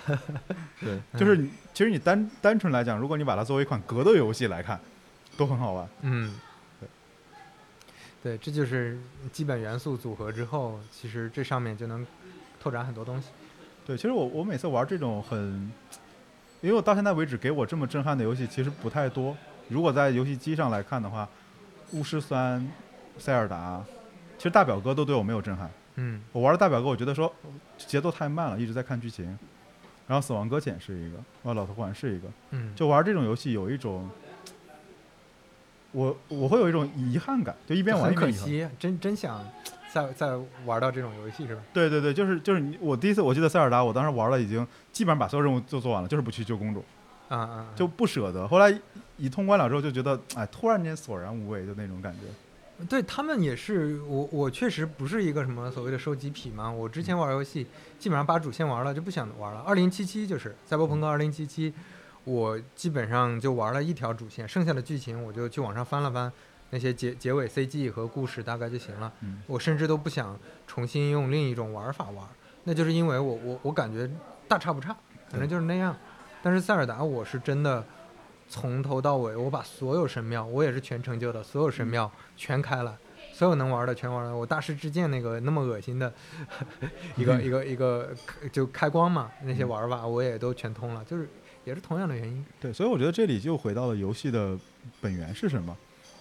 [0.81, 1.37] 对，就是，
[1.73, 4.77] 其实你单单纯来讲，如果你把它作为一款格斗游戏来看，
[5.37, 5.87] 都很好玩。
[6.01, 6.35] 嗯。
[8.25, 8.97] 对，这就是
[9.31, 12.03] 基本元素组合之后，其实这上面就能
[12.59, 13.27] 拓展很多东西。
[13.85, 15.71] 对，其实我我每次玩这种很，
[16.59, 19.37] 因为我到现在为止给我这么震撼的游戏其实不太多。
[19.69, 21.29] 如果在游戏机上来看的话，
[21.91, 22.67] 巫师三、
[23.19, 23.85] 塞尔达，
[24.39, 25.69] 其实大表哥都对我没有震撼。
[25.93, 26.19] 嗯。
[26.31, 27.31] 我玩的大表哥，我觉得说
[27.77, 29.37] 节奏太慢了，一直在看剧情。
[30.07, 32.27] 然后死亡搁浅是一个，啊，老头环是一个。
[32.49, 32.73] 嗯。
[32.73, 34.09] 就玩这种游戏有一种。
[35.95, 39.41] 我我会有一种遗憾感，就一边玩一边可惜，真真想
[39.93, 41.61] 再再玩到这种游戏是吧？
[41.73, 46.83] 对对对，就是就是你我第一次我记得塞尔达，我当时玩了已经基本上把所有任务都做完了，就是不去救公主，
[47.29, 48.45] 啊啊，就不舍得。
[48.45, 48.77] 后来
[49.15, 52.85] 一通关了之后就觉得，哎，突然间索然无味，就那种感觉。
[52.89, 56.69] 对他们也是，我我确实不是一个什么所谓的收集癖嘛。
[56.69, 57.65] 我之前玩游戏
[57.97, 59.61] 基本上把主线玩了就不想玩了。
[59.61, 61.73] 二零七七就是赛博朋克二零七七。
[62.25, 66.31] 我基本上就玩了一条主线，剩下的剧情我就去网上翻了翻，
[66.71, 69.13] 那些结结尾 CG 和故事大概就行了。
[69.45, 72.27] 我甚至都不想重新用另一种玩法玩，
[72.63, 74.09] 那就是因为我我我感觉
[74.47, 74.97] 大差不差，
[75.29, 75.95] 反正就是那样。
[76.41, 77.85] 但是塞尔达我是真的
[78.49, 82.97] 从头到尾，我把所有神庙，我也是全成就的，所有神庙全开了，
[83.33, 84.35] 所有能玩的全玩了。
[84.35, 86.11] 我大师之剑那个那么恶心的
[87.15, 88.09] 一个 一个一个
[88.51, 91.29] 就开光嘛，那些玩法我也都全通了，就是。
[91.65, 94.57] 也是同样的原因，对，所以我觉得这里就回到了游戏的
[95.01, 95.75] 本源是什么？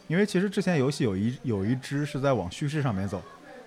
[0.09, 3.22] 因为其实之前游戏有一有一支是在往叙事上面走，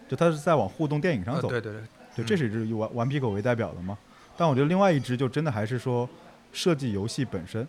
[0.09, 1.81] 就它是在往互动电影上走，对对对，
[2.17, 3.97] 对，这是以顽顽皮狗为代表的嘛。
[4.35, 6.07] 但我觉得另外一支就真的还是说
[6.51, 7.67] 设计游戏本身，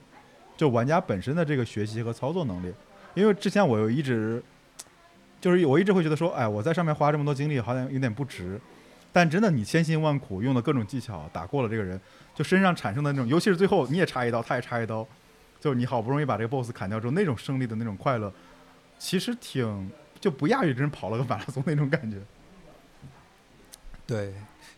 [0.57, 2.73] 就玩家本身的这个学习和操作能力。
[3.15, 4.43] 因为之前我有一直
[5.41, 8.61] 就是我一直会觉得说，哎，我在上面花这么多精力好像有点不值。
[9.11, 11.99] 但真的你千辛万苦用的各种技巧打过了这个人。
[12.39, 15.05] 就身上产生的那种，尤其是最后你也插一刀，他也插一刀，
[15.59, 18.33] 就你好不容易把这个 boss 砍掉之后，那种胜利的那种快乐，
[18.97, 22.19] 其实挺就不亚于真跑了个马拉松那种感觉。
[24.07, 24.33] 对，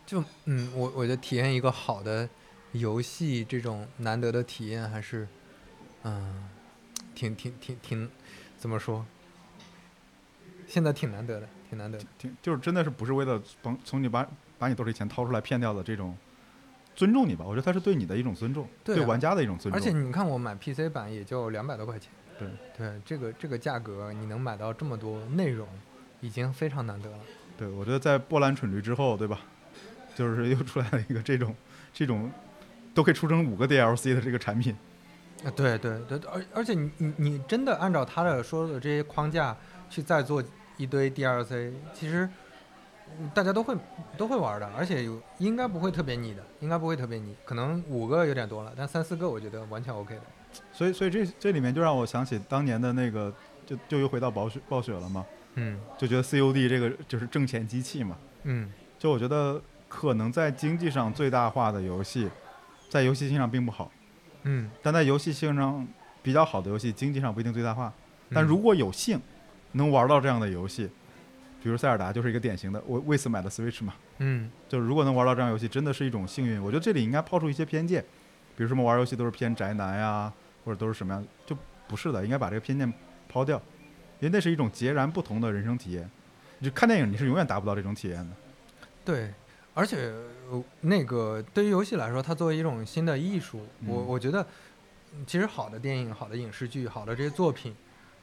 [0.07, 2.27] 就嗯，我我觉得体验一个好的
[2.71, 5.27] 游戏这种难得的体验，还是
[6.01, 6.49] 嗯，
[7.13, 8.09] 挺挺挺挺
[8.57, 9.05] 怎么说？
[10.65, 12.05] 现在挺难得的，挺难得的。
[12.17, 16.17] 挺就是真的是不是为了从从你把把你兜里钱掏出来骗掉的这种
[16.95, 17.45] 尊重你吧？
[17.47, 19.79] 我觉得他是对你的一种尊重，对啊对玩家的一种尊重。
[19.79, 22.11] 而且你看，我买 PC 版也就两百多块钱。
[22.37, 25.67] 对对，这个这个价格，你能买到这么多内容，
[26.21, 27.17] 已经非常难得了。
[27.57, 29.39] 对，我觉得在波兰蠢驴之后，对吧？
[30.15, 31.55] 就是又出来了一个这种
[31.93, 32.29] 这种
[32.93, 34.75] 都可以出成五个 DLC 的这个产品。
[35.43, 39.55] 啊，对对对，而而且你你你真的按照他的说的这些框架
[39.89, 40.43] 去再做
[40.77, 42.31] 一堆 DLC，其实嗯
[43.33, 43.75] 大家都会
[44.17, 50.21] 都会玩的，而且有应该不会特别腻的，应该不会特别腻，可能五个有点多了，但三四个我觉得完全 OK 的。
[50.73, 53.33] 所以，所以这这里面就让我想起当年的那个，
[53.65, 58.17] 就就又回到暴雪暴雪了嘛，嗯就觉得 COD 这个就是挣钱机器嘛。
[58.43, 62.29] 嗯就我觉得可能在经济上最大化的游戏，
[62.89, 63.91] 在游戏性上并不好，
[64.43, 65.87] 嗯，但在游戏性上
[66.21, 67.93] 比较好的游戏，经济上不一定最大化。
[68.33, 69.19] 但嗯如果有幸
[69.73, 70.89] 能玩到这样的游戏，
[71.63, 73.93] 比如塞尔达就是一个典型的，我为此买的 Switch 嘛。
[74.17, 76.61] 嗯就是如果能玩到这样游戏，真的是一种幸运。
[76.61, 78.01] 我觉得这里应该抛出一些偏见，
[78.55, 80.31] 比如什么玩游戏都是偏宅男呀，
[80.65, 81.55] 或者都是什么样，就
[81.87, 82.91] 不是的，应该把这个偏见
[83.29, 83.57] 抛掉，
[84.19, 86.09] 因为那是一种截然不同的人生体验。
[86.59, 88.35] 你就看电影，你是永远达不到这种体验的。
[89.03, 89.33] 对，
[89.73, 90.13] 而且
[90.51, 94.45] 呃那个对于游戏来说，它作为一种新的艺术，我嗯我觉得
[95.13, 97.75] 嗯其实好的电影、好的影视剧、好的这些作品，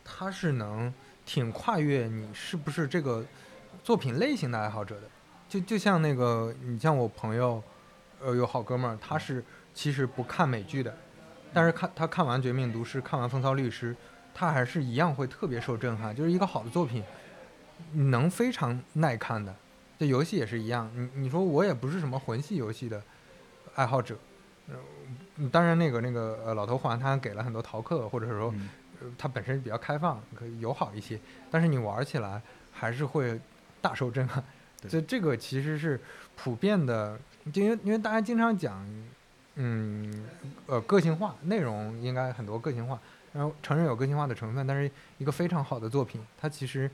[0.05, 0.93] 它是能
[1.29, 3.23] 挺跨越你是不是这个
[3.85, 5.03] 作品类型的爱好者的。
[5.47, 7.63] 就就像那个，你像我朋友，
[8.19, 10.97] 呃，有好哥们儿，他是其实不看美剧的，
[11.53, 13.93] 但是看他看完《绝命毒师》，看完《风骚律师》，
[14.35, 16.17] 他还是一样会特别受震撼。
[16.17, 17.05] 就是一个好的作品，
[17.93, 19.55] 能非常耐看的。
[19.99, 23.03] 这游戏也是一样，你你说我也不是什么魂系游戏的
[23.75, 24.17] 爱好者，
[24.69, 24.77] 呃，
[25.53, 28.55] 当然那个那个呃老头环他给了很多逃课，或者说
[29.17, 31.19] 它本身比较开放，可以友好一些，
[31.51, 32.41] 但是你玩起来
[32.73, 33.41] 还是会
[33.81, 34.43] 大受震撼。
[34.81, 36.01] 对这这个其实是
[36.37, 37.19] 普遍的，
[37.53, 38.87] 就因为因为大家经常讲，
[39.57, 40.27] 嗯
[40.67, 42.99] 呃个性化内容应该很多个性化，
[43.33, 46.91] 然后承认有个性化的成分，但是一个非常好的作品，它其实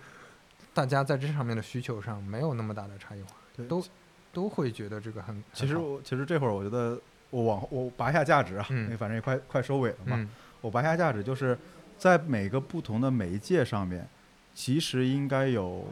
[0.72, 3.84] 大家在这上面的需求上没有那么大的差异化，对都
[4.32, 6.98] 都会觉得这个很其实我其实这会儿我觉得
[7.30, 10.16] 我往我拔一下价值啊，嗯因为反正也快快收尾了嘛。
[10.16, 10.28] 嗯
[10.62, 11.58] 我拔一下价值就是
[12.04, 14.06] 在每个不同的媒介上面，
[14.54, 15.86] 其实应该有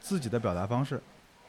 [0.00, 1.00] 自己的表达方式。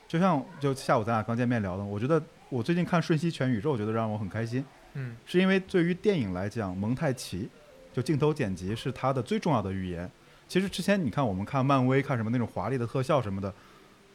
[0.07, 7.49] 就像就下午咱俩刚见面聊的，我觉得我最近看《瞬息全宇宙》，我觉得让我很开心，嗯是因为对于电影来讲，蒙太奇
[7.91, 10.07] 就镜头剪辑是它的最重要的语言。
[10.47, 13.51] 其实之前你看我们看漫威看什么那种华丽的特效什么的，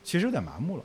[0.04, 0.84] 其实有点麻木了。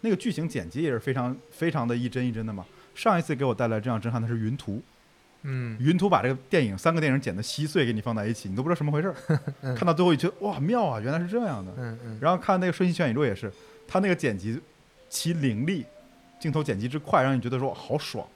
[0.00, 2.64] 那个剧情剪辑也是非常非常的一帧一帧的嘛。
[2.94, 4.82] 上一次给我带来这样震撼的是云图，
[5.46, 9.14] 嗯云图把这个电影三个电影剪得稀碎，给你放在一起，你都不知道什么回事儿。
[9.62, 11.72] 嗯看到最后一觉得哇妙啊，原来是这样的。
[11.76, 13.52] 嗯嗯然后看那个《瞬息全宇宙》也是，
[13.86, 14.60] 他那个剪辑
[15.08, 15.84] 其凌厉，
[16.40, 18.26] 镜头剪辑之快，让你觉得说好爽。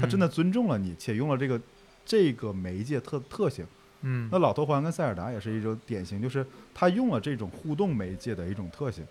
[0.00, 1.60] 他真的尊重了你，且用了这个
[2.04, 3.64] 这个媒介特特性。
[4.06, 6.44] 嗯那老头环跟塞尔达也是一种典型，就是
[6.74, 9.04] 他用了这种互动媒介的一种特性。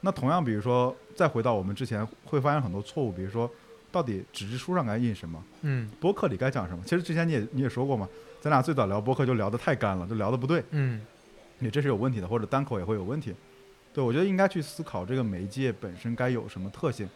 [0.00, 3.50] 那同样，比如说再回到我们之前会发现很多错误，比如说
[3.92, 6.82] 到底纸质书上该印什么，嗯播客里该讲什么。
[6.84, 8.08] 其实之前你也你也说过嘛，
[8.40, 11.00] 咱俩最早聊播客就聊得太干了，就聊得不对，嗯
[11.58, 13.34] 你这是有问题的，或者单口也会有问题。
[13.94, 17.08] 对我觉得应该去思考这个媒介本身该有什么特性，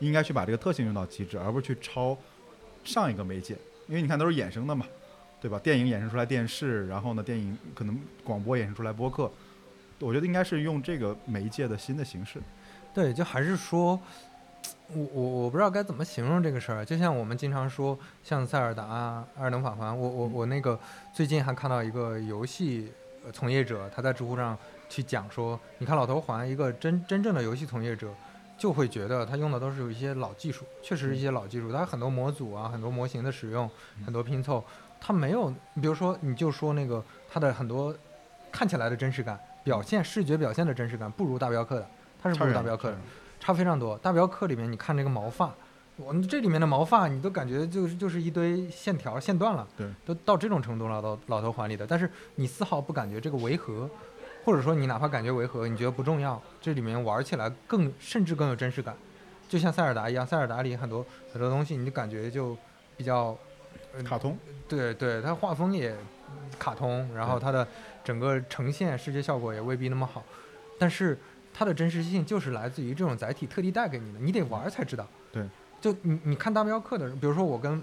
[0.00, 2.18] 应该去把这个特性用到极致，而不是去抄
[2.82, 3.56] 上一个媒介，
[3.86, 4.84] 因为你看都是衍生的嘛，
[5.40, 5.60] 对吧？
[5.60, 9.30] 电影衍生出来电视，然后呢，电影可能广播衍生出来播客，
[10.00, 12.40] 我觉得应该是用这个媒介的新的形式。
[12.92, 14.00] 对，就还是说，
[14.92, 16.84] 我我我不知道该怎么形容这个事儿。
[16.84, 20.78] 就像我们经常说，像塞尔达、啊、艾尔登法环，我我我那个
[21.12, 22.92] 最近还看到一个游戏
[23.24, 24.56] 呃从业者，他在知乎上
[24.88, 28.08] 去讲说，你看老头环，一个真真正的游戏从业者。
[28.56, 31.72] 就会觉得他用的都是有一些老技术，确实是一些老技术。
[31.72, 33.68] 他很多模组啊，很多模型的使用，
[34.06, 34.64] 很多拼凑，
[35.00, 37.92] 他没有，比如说你就说那个他的很多
[38.52, 41.86] 看起来的真实感，表现视觉表现的真实感不如大镖客的，
[42.22, 42.96] 他是不如大镖客的。
[43.44, 43.98] 差非常多。
[43.98, 45.54] 大镖客里面你看这个毛发，
[45.96, 53.88] 我们这里面的毛发你都感觉就是就是一堆线条线段了，对，都到这种程度了，到老头环里的，但是你丝毫不感觉这个违和，
[54.44, 58.96] 或者说你哪怕感觉违和，你觉得不重要，这里面玩起来更甚至更有真实感，
[59.48, 62.56] 就像塞尔达一样，塞尔达里很多很多东西你感觉就
[62.96, 63.36] 比较。
[63.96, 64.36] 呃卡通，
[64.68, 65.94] 对对，它画风也
[66.58, 67.64] 卡通，然后它的
[68.02, 70.24] 整个呈现视觉效果也未必那么好，
[70.80, 71.16] 但是
[71.54, 75.06] 它的真实性就是来自于这种载体特地带给你的，你得玩儿才知道。
[75.32, 75.44] 对，
[75.80, 77.80] 就你你看大镖客的人，比如说我跟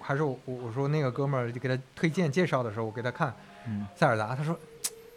[0.00, 3.32] 还是我我我说那个哥们儿给他推荐介绍的时候，我给他看
[3.68, 4.58] 嗯塞尔达，他说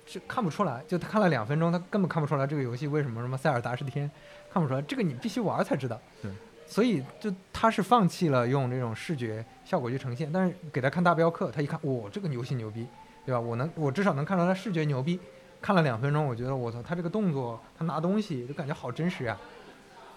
[0.06, 4.10] 这看不出来，就他看了两分钟，他根本看不出来这个游戏为什么什么塞尔达是天，
[4.54, 6.00] 看不出来，这个你必须玩儿才知道。
[6.22, 6.32] 对。
[6.68, 12.88] 所以就他是放弃了用这种视觉效果去呈现，但是给他看大镖客，他一看，哇，这个游戏牛逼，
[13.24, 13.40] 对吧？
[13.40, 15.20] 我能我至少能看出他视觉牛逼。
[15.62, 19.38] 看了两分钟，我觉得我操，他这个动作，他拿东西就感觉好真实呀。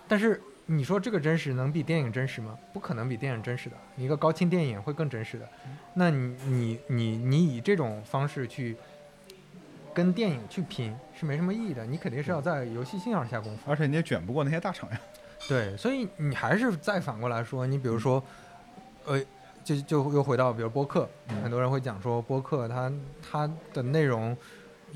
[0.07, 2.59] 但是你说这个真实能比电影真实吗？
[2.72, 5.49] 不可能比电影真实的，一个高清电影会更真实的。
[5.95, 8.76] 那你你你你以这种方式去
[9.95, 13.70] 跟电影去拼是没什么意义的，你肯定是要在游戏性上下功夫。
[13.70, 15.01] 而且你也卷不过那些大厂呀。
[15.49, 18.22] 对，所以你还是再反过来说，你比如说，
[19.05, 19.22] 呃，
[19.62, 24.36] 就就又回到比如播客，嗯很多人会讲说播客它它的内容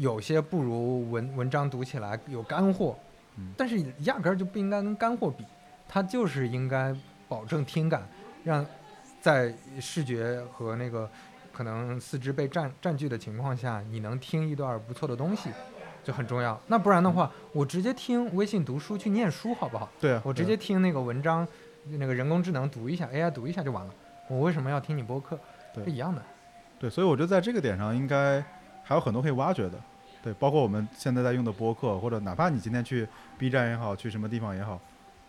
[0.03, 2.99] 有些不如文文章读起来有干货，
[3.37, 5.45] 嗯但是压根儿就不应该跟干货比，
[5.89, 6.93] 它就是应该
[7.29, 8.03] 保证听感，
[8.43, 8.67] 让
[9.21, 11.09] 在视觉和那个
[11.53, 15.51] 可能四肢被占占据的情况下，你能听一段不错的东西。
[16.03, 19.89] 就很重要，那不然的话，我直接听微信读书去念书好不好？
[20.01, 21.47] 对啊，我直接听那个文章，
[21.91, 23.95] 那个人工智能读一下，AI 读一下就完了。
[24.27, 25.39] 我为什么要听你播客？
[25.73, 26.21] 对是一样的。
[26.81, 28.45] 对，所以我觉得在这个点上应该
[28.83, 29.81] 还有很多可以挖掘的。
[30.23, 33.07] 对，包括我们现在在用的播客，或者哪怕你今天去
[33.37, 34.81] B 站也好，去什么地方也好，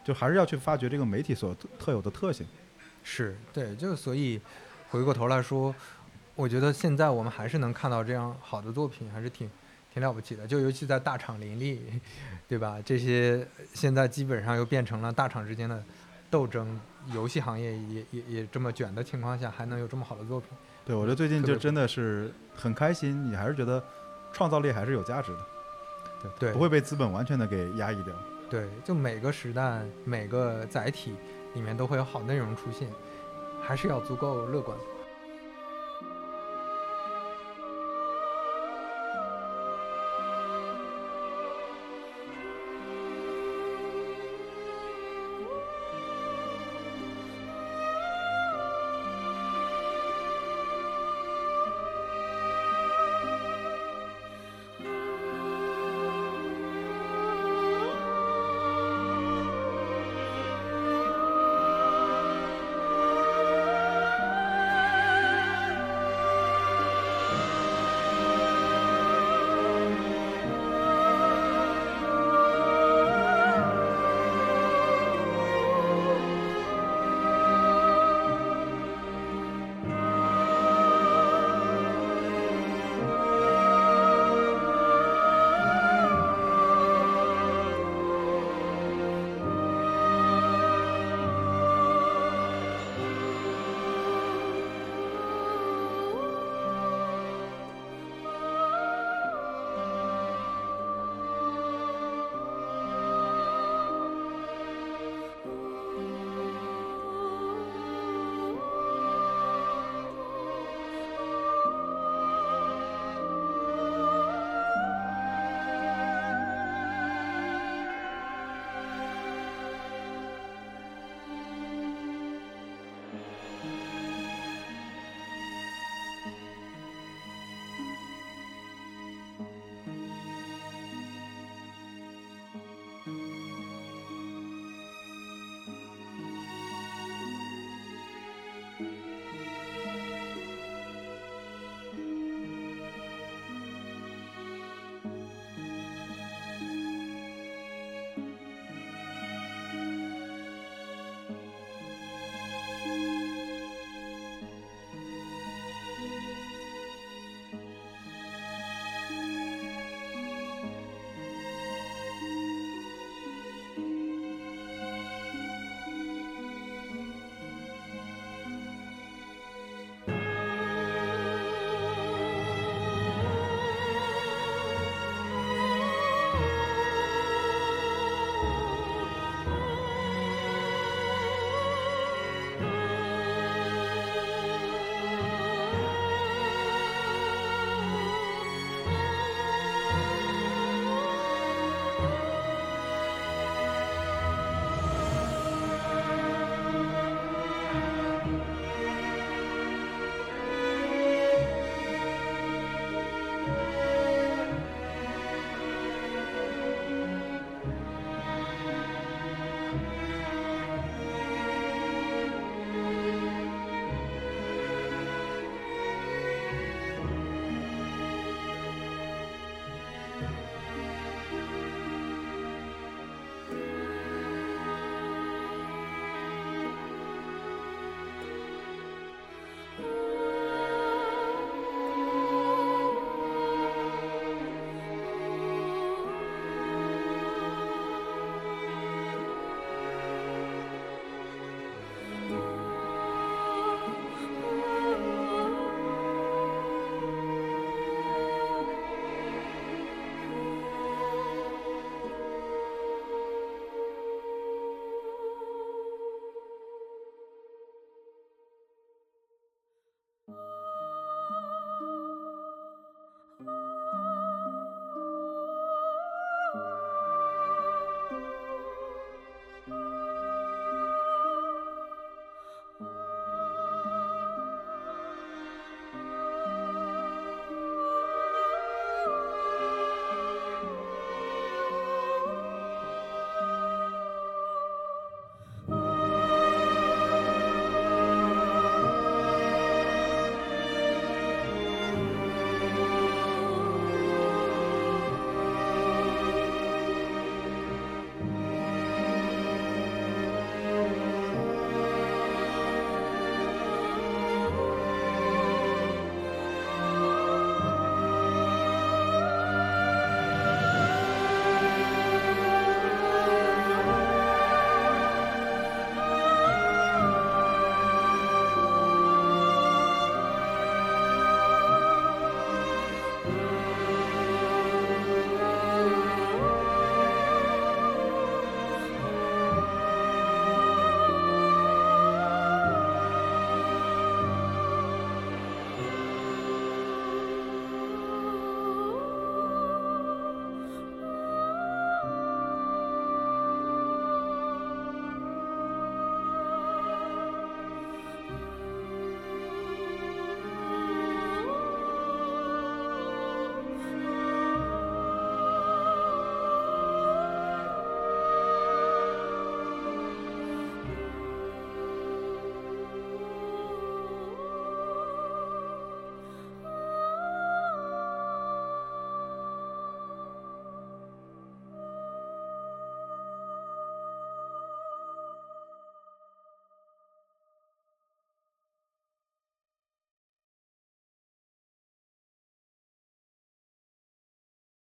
[0.03, 2.45] 就还是要去发掘这个媒体所特特有的特性。
[3.03, 4.39] 是对，就所以
[4.89, 5.73] 回过头来说，
[6.35, 9.49] 我觉得现在我们还是能看到这样好的作品，还是挺
[9.91, 10.45] 挺了不起的。
[10.45, 11.81] 就尤其在大厂林立，
[12.47, 12.77] 对吧？
[12.85, 15.83] 这些现在基本上又变成了大厂之间的
[16.29, 16.79] 斗争，
[17.13, 20.49] 游戏行业也也也这么卷的情况下，还能有这么好的作品。
[20.85, 23.83] 对，我觉得最近就真的是很开心，你还是觉得
[24.33, 25.39] 创造力还是有价值的，
[26.21, 28.13] 对，对不会被资本完全的给压抑掉。
[28.49, 31.15] 对，就每个时代、每个载体
[31.53, 32.89] 里面都会有好内容出现，
[33.61, 34.77] 还是要足够乐观。